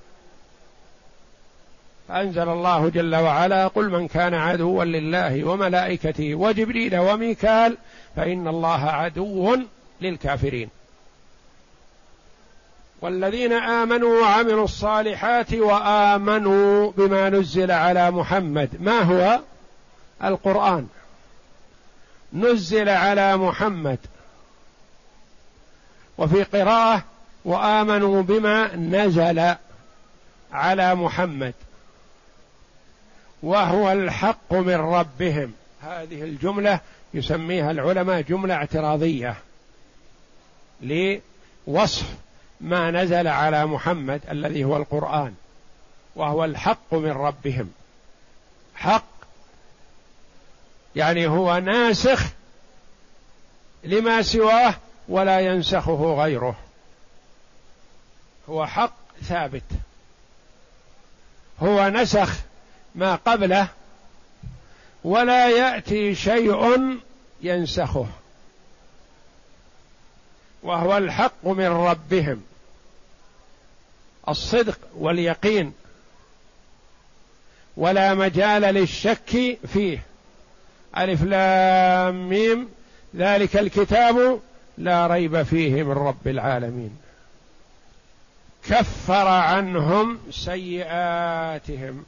فأنزل 2.07 2.49
الله 2.49 2.89
جل 2.89 3.15
وعلا 3.15 3.67
قل 3.67 3.89
من 3.89 4.07
كان 4.07 4.33
عدوا 4.33 4.83
لله 4.83 5.43
وملائكته 5.43 6.35
وجبريل 6.35 6.97
وميكال 6.97 7.77
فإن 8.15 8.47
الله 8.47 8.85
عدو 8.85 9.57
للكافرين. 10.01 10.69
والذين 13.01 13.53
آمنوا 13.53 14.21
وعملوا 14.21 14.63
الصالحات 14.63 15.53
وآمنوا 15.53 16.91
بما 16.91 17.29
نزل 17.29 17.71
على 17.71 18.11
محمد. 18.11 18.69
ما 18.79 19.01
هو؟ 19.01 19.39
القرآن. 20.23 20.87
نزل 22.33 22.89
على 22.89 23.37
محمد. 23.37 23.99
وفي 26.19 26.43
قراءة 26.43 27.03
وآمنوا 27.45 28.21
بما 28.21 28.75
نزل 28.75 29.55
على 30.51 30.95
محمد. 30.95 31.53
وهو 33.43 33.91
الحق 33.91 34.53
من 34.53 34.75
ربهم. 34.75 35.53
هذه 35.81 36.23
الجملة 36.23 36.79
يسميها 37.13 37.71
العلماء 37.71 38.21
جملة 38.21 38.53
اعتراضية. 38.53 39.35
لوصف 40.81 42.15
ما 42.61 42.91
نزل 42.91 43.27
على 43.27 43.65
محمد 43.65 44.21
الذي 44.31 44.63
هو 44.63 44.77
القرآن. 44.77 45.33
وهو 46.15 46.45
الحق 46.45 46.93
من 46.93 47.11
ربهم. 47.11 47.71
حق 48.75 49.05
يعني 50.95 51.27
هو 51.27 51.57
ناسخ 51.57 52.23
لما 53.83 54.21
سواه 54.21 54.75
ولا 55.09 55.39
ينسخه 55.39 56.15
غيره. 56.23 56.55
هو 58.49 58.65
حق 58.65 58.93
ثابت. 59.23 59.63
هو 61.59 61.89
نسخ 61.89 62.33
ما 62.95 63.15
قبله 63.15 63.67
ولا 65.03 65.49
يأتي 65.49 66.15
شيء 66.15 66.99
ينسخه. 67.41 68.07
وهو 70.63 70.97
الحق 70.97 71.47
من 71.47 71.67
ربهم. 71.67 72.43
الصدق 74.29 74.79
واليقين. 74.95 75.73
ولا 77.77 78.13
مجال 78.13 78.61
للشك 78.61 79.57
فيه. 79.73 80.03
ألف 80.97 81.23
لام 81.23 82.29
ميم. 82.29 82.69
ذلك 83.15 83.57
الكتاب 83.57 84.39
لا 84.79 85.07
ريب 85.07 85.43
فيه 85.43 85.83
من 85.83 85.91
رب 85.91 86.27
العالمين. 86.27 86.97
كفر 88.69 89.27
عنهم 89.27 90.17
سيئاتهم. 90.31 92.05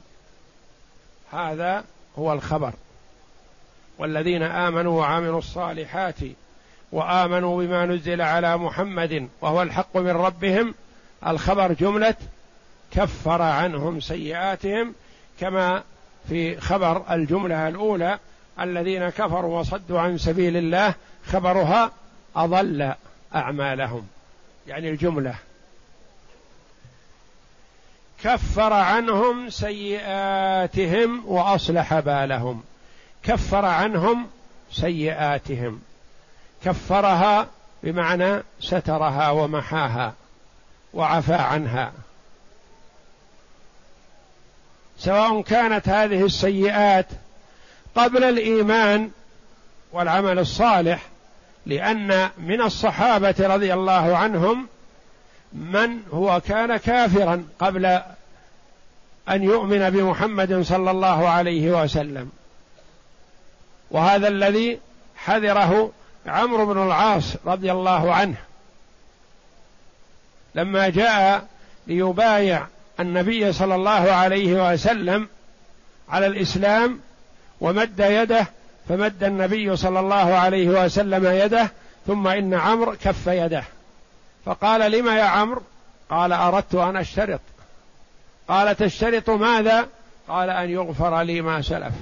هذا 1.32 1.84
هو 2.18 2.32
الخبر. 2.32 2.72
والذين 3.98 4.42
آمنوا 4.42 5.00
وعملوا 5.00 5.38
الصالحات 5.38 6.18
وآمنوا 6.92 7.62
بما 7.62 7.86
نزل 7.86 8.22
على 8.22 8.56
محمد 8.56 9.28
وهو 9.40 9.62
الحق 9.62 9.96
من 9.96 10.10
ربهم 10.10 10.74
الخبر 11.26 11.72
جملة 11.72 12.14
كفر 12.92 13.42
عنهم 13.42 14.00
سيئاتهم 14.00 14.94
كما 15.40 15.82
في 16.28 16.60
خبر 16.60 17.14
الجملة 17.14 17.68
الأولى 17.68 18.18
الذين 18.60 19.08
كفروا 19.08 19.60
وصدوا 19.60 20.00
عن 20.00 20.18
سبيل 20.18 20.56
الله 20.56 20.94
خبرها 21.26 21.90
أضل 22.36 22.94
أعمالهم. 23.34 24.08
يعني 24.66 24.90
الجملة. 24.90 25.34
كفر 28.24 28.72
عنهم 28.72 29.50
سيئاتهم 29.50 31.22
وأصلح 31.26 31.98
بالهم. 31.98 32.62
كفر 33.22 33.64
عنهم 33.64 34.26
سيئاتهم. 34.72 35.82
كفرها 36.64 37.46
بمعنى 37.82 38.42
سترها 38.60 39.30
ومحاها 39.30 40.14
وعفى 40.94 41.34
عنها. 41.34 41.92
سواء 44.98 45.42
كانت 45.42 45.88
هذه 45.88 46.24
السيئات 46.24 47.06
قبل 47.94 48.24
الإيمان 48.24 49.10
والعمل 49.92 50.38
الصالح 50.38 51.11
لأن 51.66 52.30
من 52.38 52.60
الصحابة 52.60 53.34
رضي 53.40 53.74
الله 53.74 54.16
عنهم 54.16 54.66
من 55.52 56.02
هو 56.12 56.40
كان 56.48 56.76
كافرا 56.76 57.44
قبل 57.58 57.86
أن 59.28 59.42
يؤمن 59.42 59.90
بمحمد 59.90 60.62
صلى 60.62 60.90
الله 60.90 61.28
عليه 61.28 61.82
وسلم. 61.82 62.30
وهذا 63.90 64.28
الذي 64.28 64.78
حذره 65.16 65.92
عمرو 66.26 66.66
بن 66.66 66.82
العاص 66.82 67.36
رضي 67.46 67.72
الله 67.72 68.14
عنه. 68.14 68.36
لما 70.54 70.88
جاء 70.88 71.46
ليبايع 71.86 72.66
النبي 73.00 73.52
صلى 73.52 73.74
الله 73.74 74.12
عليه 74.12 74.72
وسلم 74.72 75.28
على 76.08 76.26
الإسلام 76.26 77.00
ومد 77.60 78.00
يده 78.00 78.46
فمد 78.88 79.24
النبي 79.24 79.76
صلى 79.76 80.00
الله 80.00 80.34
عليه 80.34 80.68
وسلم 80.84 81.26
يده 81.26 81.70
ثم 82.06 82.26
إن 82.26 82.54
عمرو 82.54 82.96
كف 83.02 83.26
يده. 83.26 83.64
فقال 84.44 84.92
لم 84.92 85.08
يا 85.08 85.22
عمرو؟ 85.22 85.62
قال 86.10 86.32
أردت 86.32 86.74
أن 86.74 86.96
أشترط. 86.96 87.40
قال 88.48 88.76
تشترط 88.76 89.30
ماذا؟ 89.30 89.88
قال 90.28 90.50
أن 90.50 90.70
يغفر 90.70 91.22
لي 91.22 91.40
ما 91.40 91.62
سلف. 91.62 91.94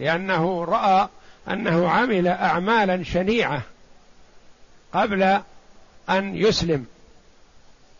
لأنه 0.00 0.64
رأى 0.64 1.08
أنه 1.48 1.90
عمل 1.90 2.28
أعمالا 2.28 3.04
شنيعة 3.04 3.62
قبل 4.92 5.40
أن 6.10 6.36
يسلم 6.36 6.86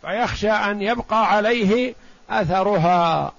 فيخشى 0.02 0.50
أن 0.50 0.82
يبقى 0.82 1.32
عليه 1.32 1.94
أثرها. 2.30 3.32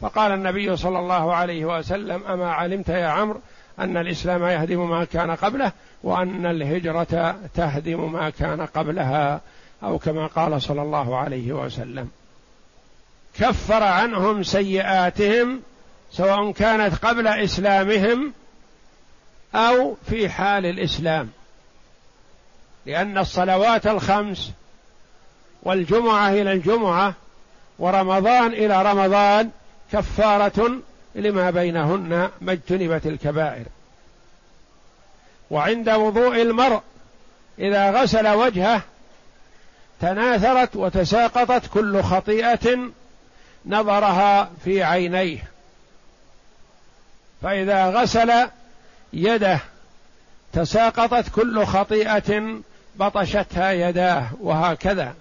فقال 0.00 0.32
النبي 0.32 0.76
صلى 0.76 0.98
الله 0.98 1.34
عليه 1.34 1.64
وسلم 1.64 2.24
أما 2.24 2.52
علمت 2.52 2.88
يا 2.88 3.06
عمرو 3.06 3.40
أن 3.78 3.96
الإسلام 3.96 4.44
يهدم 4.44 4.90
ما 4.90 5.04
كان 5.04 5.30
قبله 5.30 5.72
وأن 6.02 6.46
الهجرة 6.46 7.36
تهدم 7.54 8.12
ما 8.12 8.30
كان 8.30 8.66
قبلها 8.66 9.40
أو 9.82 9.98
كما 9.98 10.26
قال 10.26 10.62
صلى 10.62 10.82
الله 10.82 11.16
عليه 11.16 11.52
وسلم. 11.52 12.10
كفر 13.38 13.82
عنهم 13.82 14.42
سيئاتهم 14.42 15.60
سواء 16.12 16.52
كانت 16.52 16.94
قبل 16.94 17.26
إسلامهم 17.26 18.32
أو 19.54 19.96
في 20.10 20.28
حال 20.28 20.66
الإسلام. 20.66 21.30
لأن 22.86 23.18
الصلوات 23.18 23.86
الخمس 23.86 24.50
والجمعة 25.62 26.28
إلى 26.28 26.52
الجمعة 26.52 27.14
ورمضان 27.78 28.46
إلى 28.46 28.82
رمضان 28.82 29.50
كفارة 29.92 30.80
لما 31.14 31.50
بينهن 31.50 32.30
ما 32.40 32.52
اجتنبت 32.52 33.06
الكبائر. 33.06 33.64
وعند 35.50 35.90
وضوء 35.90 36.42
المرء 36.42 36.80
إذا 37.58 37.90
غسل 37.90 38.28
وجهه 38.28 38.82
تناثرت 40.00 40.76
وتساقطت 40.76 41.66
كل 41.66 42.02
خطيئة 42.02 42.78
نظرها 43.66 44.50
في 44.64 44.82
عينيه. 44.82 45.42
فإذا 47.42 47.86
غسل 47.86 48.48
يده 49.12 49.58
تساقطت 50.52 51.28
كل 51.28 51.66
خطيئة 51.66 52.60
بطشتها 52.96 53.72
يداه 53.72 54.28
وهكذا. 54.40 55.14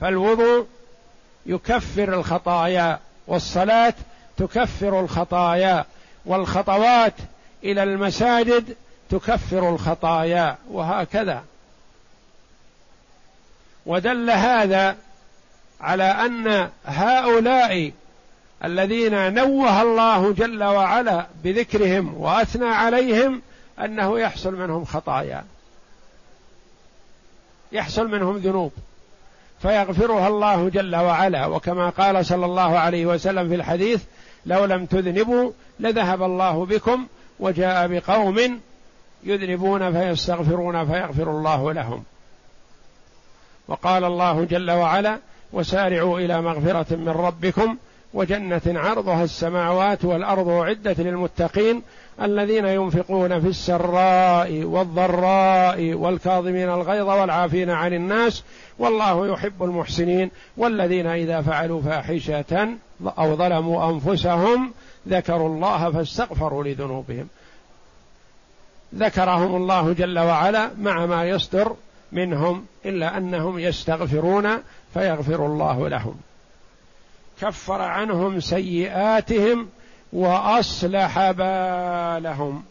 فالوضوء 0.00 0.66
يكفر 1.48 2.14
الخطايا 2.14 2.98
والصلاة 3.26 3.94
تكفر 4.36 5.00
الخطايا 5.00 5.84
والخطوات 6.26 7.14
إلى 7.64 7.82
المساجد 7.82 8.76
تكفر 9.10 9.68
الخطايا 9.68 10.56
وهكذا. 10.70 11.44
ودل 13.86 14.30
هذا 14.30 14.96
على 15.80 16.04
أن 16.04 16.70
هؤلاء 16.84 17.92
الذين 18.64 19.34
نوه 19.34 19.82
الله 19.82 20.32
جل 20.32 20.64
وعلا 20.64 21.26
بذكرهم 21.44 22.14
وأثنى 22.14 22.68
عليهم 22.68 23.42
أنه 23.80 24.20
يحصل 24.20 24.54
منهم 24.54 24.84
خطايا. 24.84 25.44
يحصل 27.72 28.08
منهم 28.08 28.36
ذنوب. 28.36 28.72
فيغفرها 29.62 30.28
الله 30.28 30.68
جل 30.68 30.96
وعلا. 30.96 31.46
وكما 31.46 31.90
قال 31.90 32.26
صلى 32.26 32.46
الله 32.46 32.78
عليه 32.78 33.06
وسلم 33.06 33.48
في 33.48 33.54
الحديث 33.54 34.02
لو 34.46 34.64
لم 34.64 34.86
تذنبوا 34.86 35.52
لذهب 35.80 36.22
الله 36.22 36.66
بكم 36.66 37.06
وجاء 37.40 37.86
بقوم 37.88 38.60
يذنبون 39.24 39.92
فيستغفرون 39.92 40.86
فيغفر 40.86 41.30
الله 41.30 41.72
لهم. 41.72 42.04
وقال 43.68 44.04
الله 44.04 44.44
جل 44.44 44.70
وعلا 44.70 45.18
وسارعوا 45.52 46.20
إلى 46.20 46.42
مغفرة 46.42 46.96
من 46.96 47.08
ربكم 47.08 47.76
وجنة 48.14 48.62
عرضها 48.66 49.24
السماوات 49.24 50.04
والأرض 50.04 50.48
اعدت 50.48 51.00
للمتقين 51.00 51.82
الذين 52.22 52.66
ينفقون 52.66 53.40
في 53.40 53.46
السراء 53.46 54.62
والضراء 54.62 55.94
والكاظمين 55.94 56.68
الغيظ 56.68 57.08
والعافين 57.08 57.70
عن 57.70 57.92
الناس 57.92 58.42
والله 58.78 59.26
يحب 59.32 59.62
المحسنين. 59.62 60.30
والذين 60.56 61.06
إذا 61.06 61.42
فعلوا 61.42 61.82
فاحشة 61.82 62.68
أو 63.18 63.36
ظلموا 63.36 63.90
أنفسهم 63.90 64.72
ذكروا 65.08 65.48
الله 65.48 65.90
فاستغفروا 65.90 66.64
لذنوبهم. 66.64 67.28
ذكرهم 68.94 69.56
الله 69.56 69.92
جل 69.92 70.18
وعلا 70.18 70.70
مع 70.78 71.06
ما 71.06 71.24
يصدر 71.24 71.76
منهم 72.12 72.66
إلا 72.86 73.16
أنهم 73.16 73.58
يستغفرون 73.58 74.48
فيغفر 74.94 75.46
الله 75.46 75.88
لهم. 75.88 76.14
كفر 77.40 77.82
عنهم 77.82 78.40
سيئاتهم 78.40 79.68
وأصلح 80.12 81.30
بالهم. 81.30 82.64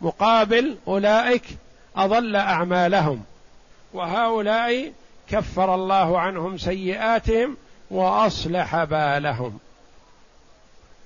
مقابل 0.00 0.76
أولئك 0.88 1.44
أضل 1.96 2.36
أعمالهم. 2.36 3.24
وهؤلاء 3.92 4.92
كفر 5.30 5.74
الله 5.74 6.20
عنهم 6.20 6.58
سيئاتهم 6.58 7.56
وأصلح 7.90 8.84
بالهم. 8.84 9.58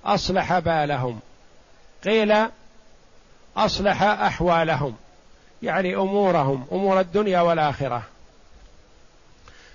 أصلح 0.04 0.58
بالهم. 0.58 1.20
قيل 2.04 2.34
أصلح 3.56 4.02
أحوالهم 4.02 4.96
يعني 5.62 5.94
أمورهم 5.96 6.66
أمور 6.72 7.00
الدنيا 7.00 7.40
والآخرة. 7.40 8.02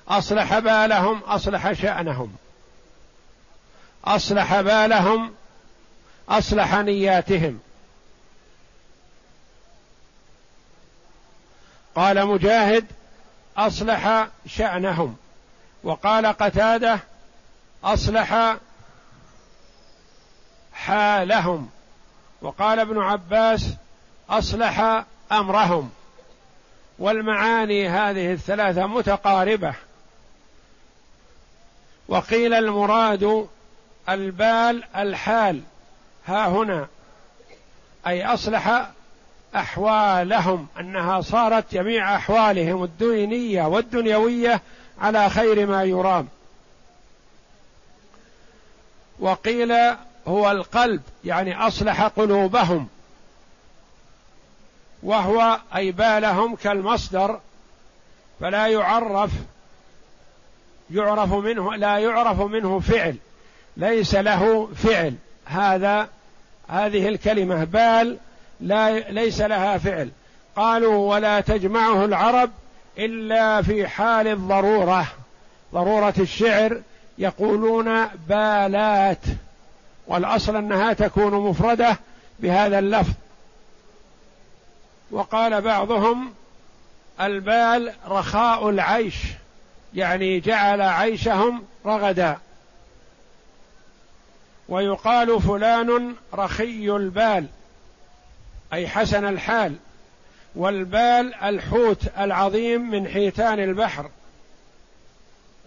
أصلح 0.07 0.59
بالهم 0.59 1.19
أصلح 1.19 1.71
شأنهم. 1.71 2.35
أصلح 4.05 4.61
بالهم 4.61 5.33
أصلح 6.29 6.75
نياتهم. 6.75 7.59
قال 11.95 12.27
مجاهد 12.27 12.85
أصلح 13.57 14.27
شأنهم. 14.47 15.17
وقال 15.83 16.25
قتادة 16.25 16.99
أصلح 17.83 18.57
حالهم. 20.73 21.69
وقال 22.41 22.79
ابن 22.79 22.97
عباس 22.97 23.73
أصلح 24.29 25.03
أمرهم. 25.31 25.91
والمعاني 26.99 27.89
هذه 27.89 28.33
الثلاثة 28.33 28.87
متقاربة. 28.87 29.73
وقيل 32.07 32.53
المراد 32.53 33.47
البال 34.09 34.83
الحال. 34.95 35.61
ها 36.27 36.47
هنا 36.47 36.87
أي 38.07 38.25
أصلح 38.25 38.89
أحوالهم 39.55 40.67
أنها 40.79 41.21
صارت 41.21 41.73
جميع 41.73 42.15
أحوالهم 42.15 42.83
الدينية 42.83 43.63
والدنيوية 43.63 44.61
على 45.01 45.29
خير 45.29 45.65
ما 45.65 45.83
يرام. 45.83 46.27
وقيل 49.19 49.73
هو 50.27 50.51
القلب 50.51 51.01
يعني 51.25 51.67
أصلح 51.67 52.01
قلوبهم. 52.03 52.87
وهو 55.03 55.59
أي 55.75 55.91
بالهم 55.91 56.55
كالمصدر 56.55 57.39
فلا 58.39 58.67
يعرف 58.67 59.31
يعرف 60.91 61.33
منه 61.33 61.75
لا 61.75 61.97
يعرف 61.97 62.41
منه 62.41 62.79
فعل 62.79 63.15
ليس 63.77 64.15
له 64.15 64.69
فعل. 64.75 65.15
هذا 65.45 66.09
هذه 66.67 67.07
الكلمة 67.07 67.63
بال 67.63 68.17
لا 68.61 68.99
ليس 68.99 69.41
لها 69.41 69.77
فعل. 69.77 70.09
قالوا 70.55 71.13
ولا 71.13 71.41
تجمعه 71.41 72.05
العرب 72.05 72.49
إلا 72.97 73.61
في 73.61 73.87
حال 73.87 74.27
الضرورة. 74.27 75.07
ضرورة 75.73 76.13
الشعر 76.19 76.81
يقولون 77.17 78.05
بالات. 78.29 79.21
والأصل 80.07 80.55
أنها 80.55 80.93
تكون 80.93 81.33
مفردة 81.33 81.97
بهذا 82.39 82.79
اللفظ. 82.79 83.13
وقال 85.11 85.61
بعضهم 85.61 86.33
البال 87.21 87.93
رخاء 88.07 88.69
العيش 88.69 89.15
يعني 89.93 90.39
جعل 90.39 90.81
عيشهم 90.81 91.63
رغدا. 91.85 92.37
ويقال 94.69 95.41
فلان 95.41 96.15
رخي 96.33 96.89
البال 96.89 97.45
أي 98.73 98.87
حسن 98.87 99.25
الحال 99.25 99.75
والبال 100.55 101.33
الحوت 101.33 102.07
العظيم 102.17 102.91
من 102.91 103.07
حيتان 103.07 103.59
البحر 103.59 104.09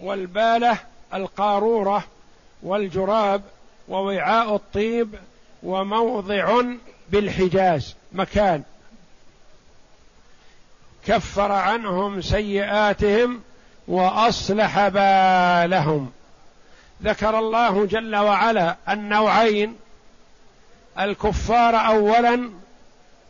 والبالة 0.01 0.79
القارورة 1.15 2.05
والجراب 2.63 3.43
ووعاء 3.89 4.55
الطيب 4.57 5.15
وموضع 5.63 6.63
بالحجاز 7.09 7.95
مكان. 8.13 8.63
كفر 11.07 11.53
عنهم 11.53 12.21
سيئاتهم 12.21 13.41
وأصلح 13.89 14.89
بالهم. 14.89 16.13
ذكر 17.05 17.39
الله 17.39 17.87
جل 17.87 18.17
وعلا 18.17 18.77
النوعين 18.89 19.77
الكفار 21.01 21.77
اولا 21.77 22.51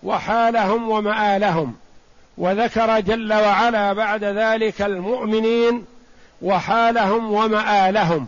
وحالهم 0.02 0.88
ومآلهم. 0.88 1.76
وذكر 2.38 3.00
جل 3.00 3.33
وعلا 3.33 3.92
بعد 3.92 4.24
ذلك 4.24 4.83
المؤمنين 4.83 5.85
وحالهم 6.42 7.33
ومآلهم 7.33 8.26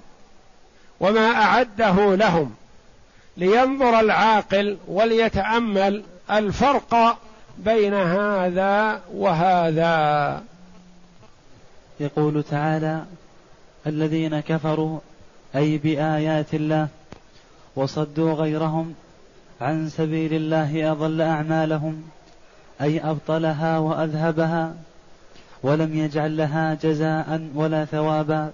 وما 1.00 1.26
أعده 1.26 2.14
لهم. 2.14 2.54
لينظر 3.36 4.00
العاقل 4.00 4.78
وليتأمل 4.88 6.04
الفرق 6.30 7.18
بين 7.58 7.94
هذا 7.94 9.00
وهذا. 9.14 10.42
يقول 12.00 12.42
تعالى 12.42 13.04
الذين 13.86 14.40
كفروا 14.40 14.98
أي 15.56 15.78
بآيات 15.78 16.54
الله 16.54 16.88
وصدوا 17.76 18.32
غيرهم 18.32 18.94
عن 19.60 19.88
سبيل 19.88 20.34
الله 20.34 20.92
أضل 20.92 21.20
أعمالهم 21.20 22.02
أي 22.80 23.00
أبطلها 23.00 23.78
وأذهبها 23.78 24.74
ولم 25.62 25.96
يجعل 25.98 26.36
لها 26.36 26.74
جزاء 26.74 27.48
ولا 27.54 27.84
ثوابا. 27.84 28.50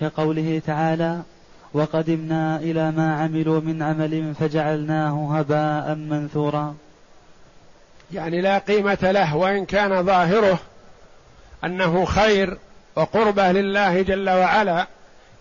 كقوله 0.00 0.62
تعالى 0.66 1.22
وقدمنا 1.72 2.56
إلى 2.56 2.90
ما 2.90 3.14
عملوا 3.14 3.60
من 3.60 3.82
عمل 3.82 4.34
فجعلناه 4.34 5.38
هباء 5.38 5.94
منثورا. 5.94 6.76
يعني 8.12 8.40
لا 8.40 8.58
قيمة 8.58 8.98
له 9.02 9.36
وإن 9.36 9.64
كان 9.64 10.06
ظاهره 10.06 10.58
أنه 11.64 12.04
خير 12.04 12.58
وقربة 12.96 13.52
لله 13.52 14.02
جل 14.02 14.30
وعلا 14.30 14.86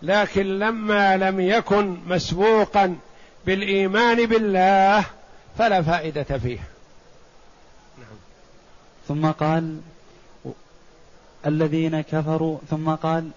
لكن 0.01 0.59
لما 0.59 1.17
لم 1.17 1.39
يكن 1.39 1.97
مسبوقا 2.07 2.97
بالإيمان 3.45 4.25
بالله 4.25 5.05
فلا 5.57 5.81
فائدة 5.81 6.37
فيه. 6.37 6.59
نعم. 7.97 8.17
ثم 9.07 9.31
قال 9.31 9.79
الذين 11.45 12.01
كفروا 12.01 12.57
ثم 12.69 12.89
قال 12.89 13.29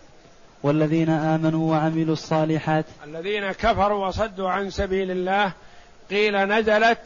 والذين 0.62 1.10
آمنوا 1.10 1.70
وعملوا 1.70 2.12
الصالحات. 2.12 2.84
الذين 3.04 3.52
كفروا 3.52 4.06
وصدوا 4.06 4.50
عن 4.50 4.70
سبيل 4.70 5.10
الله 5.10 5.52
قيل 6.10 6.36
نزلت 6.36 6.98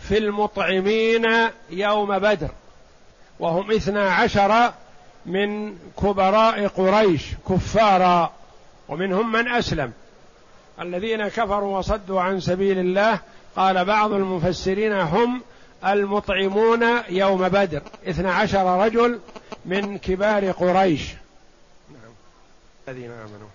في 0.00 0.18
المطعمين 0.18 1.26
يوم 1.70 2.18
بدر 2.18 2.50
وهم 3.40 3.72
اثنا 3.72 4.10
عشر 4.10 4.72
من 5.26 5.76
كبراء 6.02 6.66
قريش 6.66 7.22
كفارا. 7.48 8.32
ومنهم 8.92 9.32
من 9.32 9.48
أسلم. 9.48 9.92
الذين 10.80 11.28
كفروا 11.28 11.78
وصدوا 11.78 12.20
عن 12.20 12.40
سبيل 12.40 12.78
الله 12.78 13.20
قال 13.56 13.84
بعض 13.84 14.12
المفسرين 14.12 14.92
هم 14.92 15.40
المطعمون 15.86 16.82
يوم 17.08 17.48
بدر. 17.48 17.82
اثنا 18.08 18.32
عشر 18.32 18.84
رجل 18.84 19.18
من 19.64 19.98
كبار 19.98 20.50
قريش. 20.50 21.12
نعم. 21.90 22.12
الذين 22.88 23.10
آمنوا. 23.10 23.48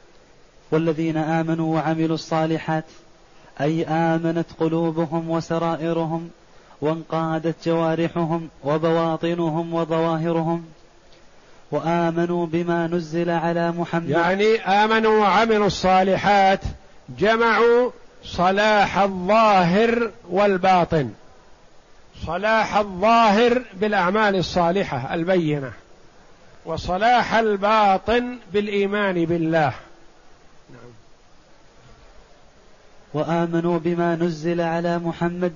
والذين 0.72 1.18
آمنوا 1.18 1.76
وعملوا 1.76 2.16
الصالحات 2.16 2.86
أي 3.62 3.86
آمنت 3.86 4.46
قلوبهم 4.60 5.30
وسرائرهم 5.30 6.30
وانقادت 6.82 7.56
جوارحهم 7.66 8.50
وبواطنهم 8.64 9.74
وظواهرهم 9.74 10.66
وآمنوا 11.72 12.46
بما 12.46 12.88
نزل 12.88 13.30
على 13.30 13.72
محمد. 13.72 14.10
يعني 14.10 14.62
آمنوا 14.62 15.20
وعملوا 15.20 15.68
الصالحات 15.68 16.62
جمعوا 17.20 17.92
صلاح 18.24 18.98
الظاهر 18.98 20.12
والباطن. 20.30 21.10
صلاح 22.26 22.78
الظاهر 22.78 23.62
بالأعمال 23.74 24.36
الصالحة 24.36 25.14
البينة 25.14 25.72
وصلاح 26.66 27.34
الباطن 27.34 28.38
بالإيمان 28.54 29.26
بالله. 29.26 29.74
نعم. 30.70 30.92
وآمنوا 33.14 33.80
بما 33.80 34.16
نزل 34.16 34.62
على 34.62 34.98
محمد. 34.98 35.54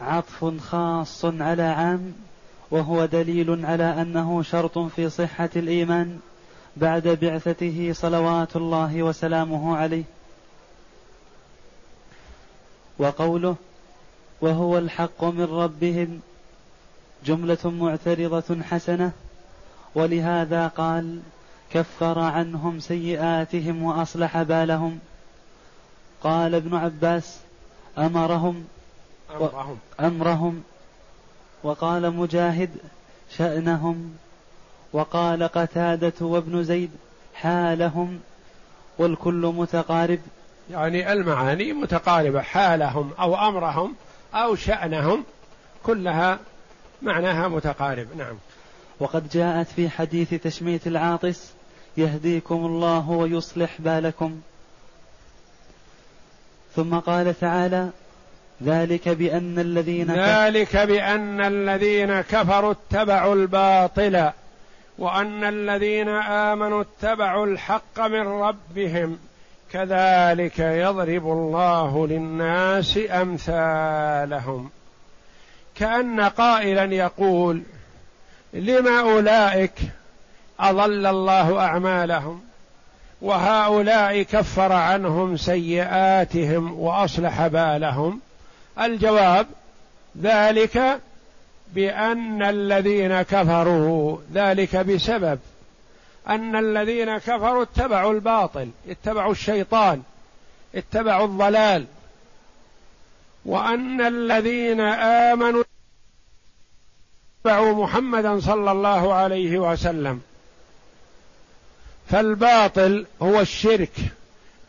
عطف 0.00 0.54
خاص 0.70 1.24
على 1.24 1.62
عام. 1.62 2.12
وهو 2.70 3.04
دليل 3.04 3.66
على 3.66 4.02
أنه 4.02 4.42
شرط 4.42 4.78
في 4.78 5.10
صحة 5.10 5.50
الإيمان 5.56 6.18
بعد 6.76 7.08
بعثته 7.08 7.92
صلوات 7.94 8.56
الله 8.56 9.02
وسلامه 9.02 9.76
عليه. 9.76 10.04
وقوله 12.98 13.56
وهو 14.40 14.78
الحق 14.78 15.24
من 15.24 15.44
ربهم 15.44 16.20
جملة 17.24 17.58
معترضة 17.64 18.62
حسنة 18.62 19.12
ولهذا 19.94 20.68
قال 20.68 21.20
كفر 21.72 22.18
عنهم 22.18 22.80
سيئاتهم 22.80 23.82
وأصلح 23.82 24.42
بالهم. 24.42 24.98
قال 26.22 26.54
ابن 26.54 26.74
عباس 26.74 27.38
أمرهم 27.98 28.64
أمرهم, 29.30 29.78
أمرهم 30.00 30.62
وقال 31.62 32.10
مجاهد 32.10 32.70
شأنهم 33.36 34.16
وقال 34.92 35.42
قتادة 35.42 36.26
وابن 36.26 36.64
زيد 36.64 36.90
حالهم 37.34 38.20
والكل 38.98 39.52
متقارب. 39.56 40.18
يعني 40.70 41.12
المعاني 41.12 41.72
متقاربة 41.72 42.40
حالهم 42.40 43.10
أو 43.18 43.48
أمرهم 43.48 43.94
أو 44.34 44.54
شأنهم 44.54 45.24
كلها 45.82 46.38
معناها 47.02 47.48
متقارب. 47.48 48.06
نعم. 48.16 48.36
وقد 49.00 49.28
جاءت 49.28 49.66
في 49.66 49.88
حديث 49.88 50.34
تشميت 50.34 50.86
العاطس 50.86 51.50
يهديكم 51.96 52.66
الله 52.66 53.10
ويصلح 53.10 53.80
بالكم. 53.80 54.40
ثم 56.76 56.98
قال 56.98 57.40
تعالى 57.40 57.90
ذلك 58.64 59.08
بأن 59.08 59.58
الذين 59.58 60.14
ذلك 60.14 60.76
بأن 60.76 61.40
الذين 61.40 62.20
كفروا 62.20 62.72
اتبعوا 62.72 63.34
الباطل 63.34 64.30
وأن 64.98 65.44
الذين 65.44 66.08
آمنوا 66.08 66.82
اتبعوا 66.82 67.46
الحق 67.46 68.00
من 68.00 68.26
ربهم. 68.26 69.18
كذلك 69.72 70.58
يضرب 70.58 71.26
الله 71.26 72.06
للناس 72.06 72.98
أمثالهم. 73.10 74.70
كأن 75.74 76.20
قائلا 76.20 76.84
يقول 76.84 77.62
لما 78.52 79.00
أولئك 79.00 79.72
أضل 80.60 81.06
الله 81.06 81.60
أعمالهم 81.60 82.40
وهؤلاء 83.22 84.22
كفر 84.22 84.72
عنهم 84.72 85.36
سيئاتهم 85.36 86.80
وأصلح 86.80 87.46
بالهم؟ 87.46 88.20
الجواب 88.78 89.46
ذلك 90.22 91.00
بأن 91.74 92.42
الذين 92.42 93.22
كفروا 93.22 94.18
ذلك 94.34 94.76
بسبب 94.76 95.38
أن 96.28 96.56
الذين 96.56 97.18
كفروا 97.18 97.62
اتبعوا 97.62 98.12
الباطل 98.12 98.70
اتبعوا 98.88 99.32
الشيطان 99.32 100.02
اتبعوا 100.74 101.26
الضلال 101.26 101.86
وأن 103.44 104.00
الذين 104.00 104.80
آمنوا 105.30 105.64
اتبعوا 107.46 107.84
محمدا 107.84 108.40
صلى 108.40 108.72
الله 108.72 109.14
عليه 109.14 109.58
وسلم. 109.58 110.20
فالباطل 112.10 113.06
هو 113.22 113.40
الشرك 113.40 113.92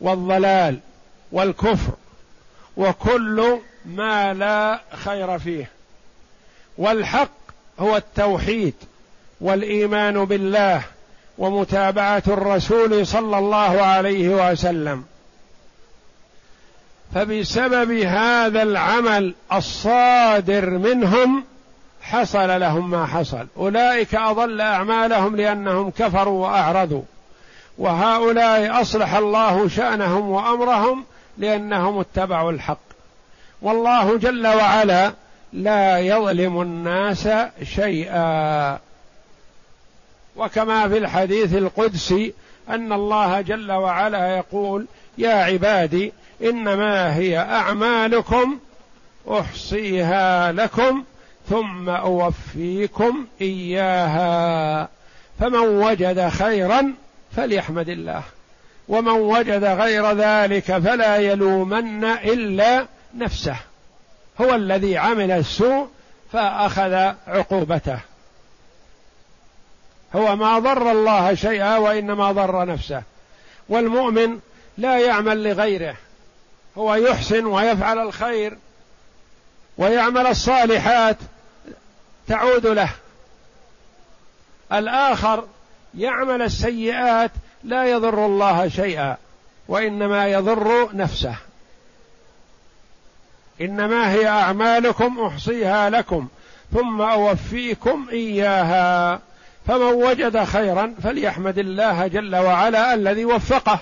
والضلال 0.00 0.78
والكفر 1.32 1.92
وكل 2.76 3.58
ما 3.86 4.34
لا 4.34 4.80
خير 4.96 5.38
فيه. 5.38 5.70
والحق 6.78 7.30
هو 7.78 7.96
التوحيد 7.96 8.74
والإيمان 9.40 10.24
بالله 10.24 10.82
ومتابعة 11.38 12.22
الرسول 12.28 13.06
صلى 13.06 13.38
الله 13.38 13.82
عليه 13.82 14.50
وسلم. 14.50 15.04
فبسبب 17.14 17.90
هذا 17.92 18.62
العمل 18.62 19.34
الصادر 19.52 20.70
منهم 20.70 21.44
حصل 22.02 22.60
لهم 22.60 22.90
ما 22.90 23.06
حصل. 23.06 23.46
أولئك 23.56 24.14
أضل 24.14 24.60
أعمالهم 24.60 25.36
لأنهم 25.36 25.90
كفروا 25.90 26.46
وأعرضوا. 26.46 27.02
وهؤلاء 27.78 28.80
أصلح 28.80 29.14
الله 29.14 29.68
شأنهم 29.68 30.30
وأمرهم 30.30 31.04
لأنهم 31.38 31.98
اتبعوا 31.98 32.52
الحق. 32.52 32.91
والله 33.62 34.16
جل 34.18 34.46
وعلا 34.46 35.12
لا 35.52 35.98
يظلم 35.98 36.62
الناس 36.62 37.28
شيئا. 37.62 38.78
وكما 40.36 40.88
في 40.88 40.98
الحديث 40.98 41.54
القدسي 41.54 42.34
أن 42.68 42.92
الله 42.92 43.40
جل 43.40 43.72
وعلا 43.72 44.36
يقول 44.36 44.86
يا 45.18 45.34
عبادي 45.34 46.12
إنما 46.42 47.16
هي 47.16 47.38
أعمالكم 47.38 48.58
أحصيها 49.30 50.52
لكم 50.52 51.04
ثم 51.50 51.88
أوفيكم 51.88 53.26
إياها. 53.40 54.88
فمن 55.40 55.58
وجد 55.58 56.28
خيرا 56.28 56.94
فليحمد 57.36 57.88
الله 57.88 58.22
ومن 58.88 59.12
وجد 59.12 59.64
غير 59.64 60.12
ذلك 60.12 60.78
فلا 60.78 61.16
يلومن 61.16 62.04
إلا 62.04 62.86
نفسه 63.14 63.56
هو 64.40 64.54
الذي 64.54 64.98
عمل 64.98 65.30
السوء 65.30 65.88
فأخذ 66.32 66.92
عقوبته. 67.26 67.98
هو 70.14 70.36
ما 70.36 70.58
ضر 70.58 70.90
الله 70.90 71.34
شيئا 71.34 71.76
وإنما 71.76 72.32
ضر 72.32 72.64
نفسه. 72.64 73.02
والمؤمن 73.68 74.38
لا 74.78 74.98
يعمل 74.98 75.44
لغيره 75.44 75.96
هو 76.78 76.94
يحسن 76.94 77.46
ويفعل 77.46 77.98
الخير 77.98 78.58
ويعمل 79.78 80.26
الصالحات 80.26 81.16
تعود 82.28 82.66
له. 82.66 82.90
الآخر 84.72 85.44
يعمل 85.94 86.42
السيئات 86.42 87.30
لا 87.64 87.84
يضر 87.84 88.26
الله 88.26 88.68
شيئا 88.68 89.16
وإنما 89.68 90.28
يضر 90.28 90.96
نفسه. 90.96 91.36
إنما 93.64 94.12
هي 94.12 94.28
أعمالكم 94.28 95.20
أحصيها 95.20 95.90
لكم 95.90 96.28
ثم 96.74 97.00
أوفيكم 97.00 98.06
إياها. 98.12 99.20
فمن 99.66 99.82
وجد 99.82 100.44
خيرا 100.44 100.94
فليحمد 101.02 101.58
الله 101.58 102.06
جل 102.06 102.36
وعلا 102.36 102.94
الذي 102.94 103.24
وفقه. 103.24 103.78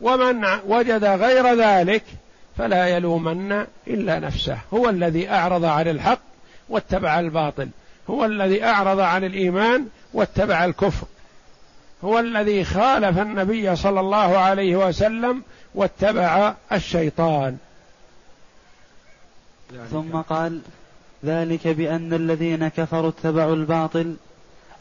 ومن 0.00 0.44
وجد 0.66 1.04
غير 1.04 1.54
ذلك 1.54 2.02
فلا 2.58 2.88
يلومن 2.88 3.66
إلا 3.86 4.18
نفسه. 4.18 4.58
هو 4.74 4.88
الذي 4.88 5.30
أعرض 5.30 5.64
عن 5.64 5.88
الحق 5.88 6.20
واتبع 6.68 7.20
الباطل. 7.20 7.68
هو 8.10 8.24
الذي 8.24 8.64
أعرض 8.64 9.00
عن 9.00 9.24
الإيمان 9.24 9.86
واتبع 10.12 10.64
الكفر. 10.64 11.06
هو 12.04 12.18
الذي 12.18 12.64
خالف 12.64 13.18
النبي 13.18 13.76
صلى 13.76 14.00
الله 14.00 14.38
عليه 14.38 14.76
وسلم 14.76 15.42
واتبع 15.74 16.54
الشيطان. 16.72 17.56
ثم 19.90 20.16
قال 20.16 20.60
ذلك 21.24 21.68
بأن 21.68 22.12
الذين 22.12 22.68
كفروا 22.68 23.08
اتبعوا 23.08 23.54
الباطل 23.54 24.16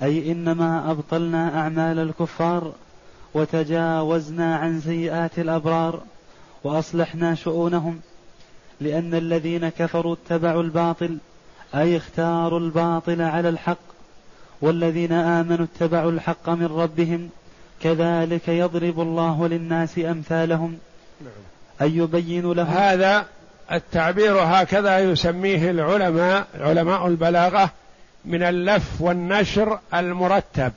أي 0.03 0.31
إنما 0.31 0.91
أبطلنا 0.91 1.59
أعمال 1.59 1.99
الكفار 1.99 2.73
وتجاوزنا 3.33 4.55
عن 4.55 4.81
سيئات 4.81 5.39
الأبرار 5.39 6.01
وأصلحنا 6.63 7.35
شؤونهم 7.35 7.99
لأن 8.81 9.13
الذين 9.13 9.69
كفروا 9.69 10.15
اتبعوا 10.15 10.63
الباطل 10.63 11.17
أي 11.75 11.97
اختاروا 11.97 12.59
الباطل 12.59 13.21
على 13.21 13.49
الحق 13.49 13.77
والذين 14.61 15.11
آمنوا 15.11 15.65
اتبعوا 15.65 16.11
الحق 16.11 16.49
من 16.49 16.65
ربهم 16.65 17.29
كذلك 17.81 18.47
يضرب 18.47 18.99
الله 18.99 19.47
للناس 19.47 19.99
أمثالهم 19.99 20.77
نعم. 21.21 21.31
أن 21.81 21.97
يبين 21.97 22.51
لهم 22.51 22.67
هذا 22.67 23.27
التعبير 23.71 24.37
هكذا 24.39 24.99
يسميه 24.99 25.71
العلماء 25.71 26.47
علماء 26.59 27.07
البلاغة 27.07 27.69
من 28.25 28.43
اللف 28.43 29.01
والنشر 29.01 29.79
المرتب 29.93 30.71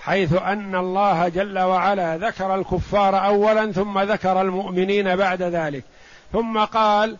حيث 0.00 0.32
أن 0.32 0.74
الله 0.74 1.28
جل 1.28 1.58
وعلا 1.58 2.16
ذكر 2.16 2.54
الكفار 2.54 3.26
اولا 3.26 3.72
ثم 3.72 3.98
ذكر 3.98 4.40
المؤمنين 4.40 5.16
بعد 5.16 5.42
ذلك 5.42 5.84
ثم 6.32 6.64
قال 6.64 7.16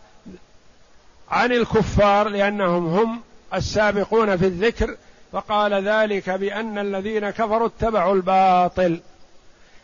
عن 1.31 1.51
الكفار 1.51 2.27
لأنهم 2.27 2.85
هم 2.85 3.21
السابقون 3.53 4.37
في 4.37 4.45
الذكر 4.45 4.95
فقال 5.31 5.73
ذلك 5.73 6.29
بأن 6.29 6.77
الذين 6.77 7.29
كفروا 7.29 7.67
اتبعوا 7.67 8.15
الباطل 8.15 8.99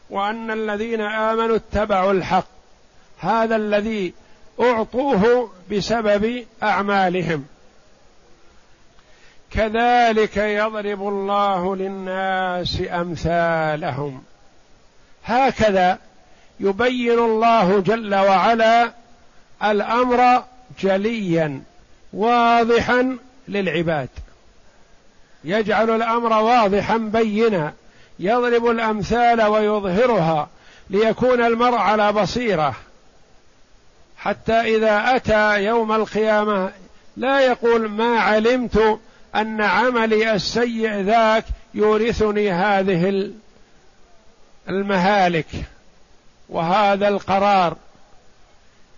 وأن 0.09 0.51
الذين 0.51 1.01
آمنوا 1.01 1.55
اتبعوا 1.55 2.11
الحق 2.11 2.47
هذا 3.19 3.55
الذي 3.55 4.13
أعطوه 4.59 5.51
بسبب 5.71 6.45
أعمالهم. 6.63 7.45
كذلك 9.51 10.37
يضرب 10.37 11.07
الله 11.07 11.75
للناس 11.75 12.81
أمثالهم. 12.91 14.23
هكذا 15.25 15.99
يبين 16.59 17.19
الله 17.19 17.79
جل 17.79 18.15
وعلا 18.15 18.91
الأمر 19.63 20.43
جليا 20.79 21.61
واضحا 22.13 23.17
للعباد. 23.47 24.09
يجعل 25.43 25.89
الأمر 25.89 26.33
واضحا 26.33 26.97
بينا 26.97 27.73
يضرب 28.19 28.67
الأمثال 28.67 29.41
ويظهرها 29.41 30.49
ليكون 30.89 31.41
المرء 31.41 31.77
على 31.77 32.11
بصيرة. 32.11 32.75
حتى 34.25 34.53
إذا 34.53 35.15
أتى 35.15 35.63
يوم 35.63 35.91
القيامة 35.91 36.71
لا 37.17 37.39
يقول 37.39 37.89
ما 37.89 38.19
علمت 38.19 38.99
أن 39.35 39.61
عملي 39.61 40.33
السيء 40.33 41.01
ذاك 41.01 41.45
يورثني 41.73 42.51
هذه 42.51 43.31
المهالك 44.69 45.47
وهذا 46.49 47.07
القرار. 47.07 47.75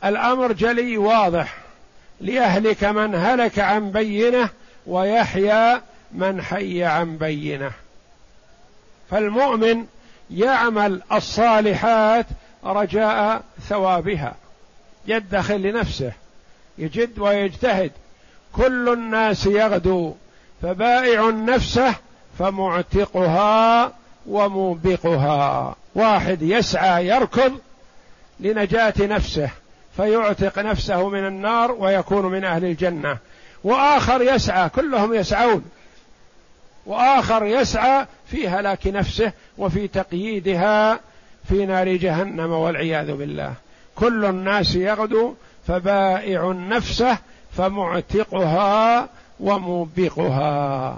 الأمر 0.06 0.52
جلي 0.52 0.98
واضح. 0.98 1.58
ليهلك 2.22 2.84
من 2.84 3.16
هلك 3.16 3.60
عن 3.60 3.92
بينة 3.92 4.50
ويحيى 4.86 5.82
من 6.12 6.42
حي 6.42 6.84
عن 6.84 7.18
بينة. 7.18 7.72
فالمؤمن 9.12 9.86
يعمل 10.32 11.02
الصالحات 11.12 12.26
رجاء 12.64 13.44
ثوابها. 13.70 14.36
يدخل 15.08 15.62
لنفسه 15.62 16.12
يجد 16.78 17.20
ويجتهد. 17.20 17.92
كل 18.54 18.90
الناس 18.94 19.46
يغدو 19.46 20.14
فبائع 20.62 21.30
نفسه 21.30 21.96
فمعتقها 22.40 23.94
وموبقها. 24.28 25.76
واحد 25.96 26.42
يسعى 26.42 27.08
يركض 27.08 27.60
لنجاة 28.40 28.94
نفسه 29.00 29.50
فيعتق 29.98 30.60
نفسه 30.60 31.10
من 31.10 31.28
النار 31.28 31.72
ويكون 31.72 32.26
من 32.26 32.44
أهل 32.44 32.66
الجنة. 32.66 33.18
وآخر 33.64 34.22
يسعى 34.22 34.70
كلهم 34.70 35.14
يسعون. 35.14 35.66
وآخر 36.86 37.46
يسعى 37.46 38.06
في 38.32 38.48
هلاك 38.48 38.88
نفسه 38.88 39.32
وفي 39.58 39.88
تقييدها 39.88 41.00
في 41.50 41.66
نار 41.66 41.96
جهنم 41.96 42.52
والعياذ 42.52 43.12
بالله. 43.12 43.54
كل 44.00 44.26
الناس 44.26 44.76
يغدو 44.76 45.34
فبائع 45.68 46.52
نفسه 46.52 47.18
فمعتقها 47.58 49.10
وموبقها. 49.40 50.98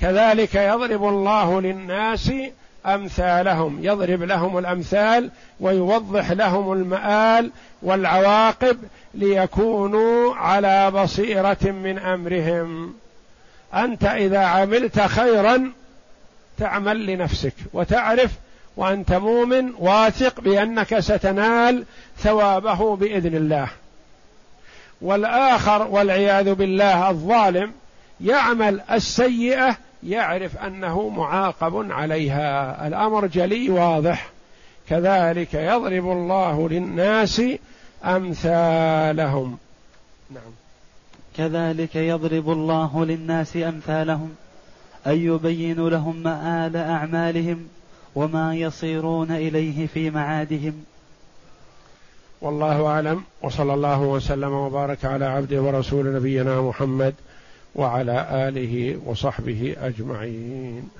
كذلك 0.00 0.54
يضرب 0.54 1.08
الله 1.08 1.60
للناس 1.60 2.32
أمثالهم 2.86 3.78
يضرب 3.82 4.22
لهم 4.22 4.58
الأمثال 4.58 5.30
ويوضح 5.60 6.30
لهم 6.30 6.72
المآل 6.72 7.50
والعواقب 7.82 8.78
ليكونوا 9.14 10.34
على 10.34 10.90
بصيرة 10.90 11.62
من 11.62 11.98
أمرهم. 11.98 12.94
أنت 13.74 14.04
إذا 14.04 14.38
عملت 14.38 15.00
خيرا 15.00 15.72
تعمل 16.58 17.06
لنفسك 17.06 17.54
وتعرف 17.72 18.30
وأنت 18.76 19.12
مؤمن 19.12 19.72
واثق 19.78 20.40
بأنك 20.40 20.98
ستنال 20.98 21.84
ثوابه 22.18 22.96
بإذن 22.96 23.34
الله. 23.34 23.68
والآخر 25.02 25.86
والعياذ 25.86 26.54
بالله 26.54 27.10
الظالم 27.10 27.72
يعمل 28.20 28.80
السيئة 28.90 29.76
يعرف 30.02 30.56
أنه 30.56 31.08
معاقب 31.08 31.92
عليها. 31.92 32.86
الأمر 32.86 33.26
جلي 33.26 33.70
واضح. 33.70 34.30
كذلك 34.88 35.54
يضرب 35.54 36.12
الله 36.12 36.68
للناس 36.68 37.42
أمثالهم. 38.04 39.58
نعم. 40.30 40.52
كذلك 41.36 41.96
يضرب 41.96 42.50
الله 42.50 43.04
للناس 43.04 43.56
أمثالهم 43.56 44.34
أن 45.06 45.12
يبين 45.12 45.88
لهم 45.88 46.16
مآل 46.16 46.76
أعمالهم 46.76 47.68
وما 48.14 48.54
يصيرون 48.54 49.30
إليه 49.30 49.86
في 49.86 50.10
معادهم. 50.10 50.84
والله 52.40 52.86
أعلم 52.86 53.22
وصلى 53.42 53.74
الله 53.74 54.00
وسلم 54.00 54.52
وبارك 54.52 55.04
على 55.04 55.24
عبده 55.24 55.62
ورسول 55.62 56.14
نبينا 56.14 56.60
محمد 56.60 57.14
وعلى 57.74 58.48
آله 58.48 58.98
وصحبه 59.06 59.76
أجمعين. 59.80 60.90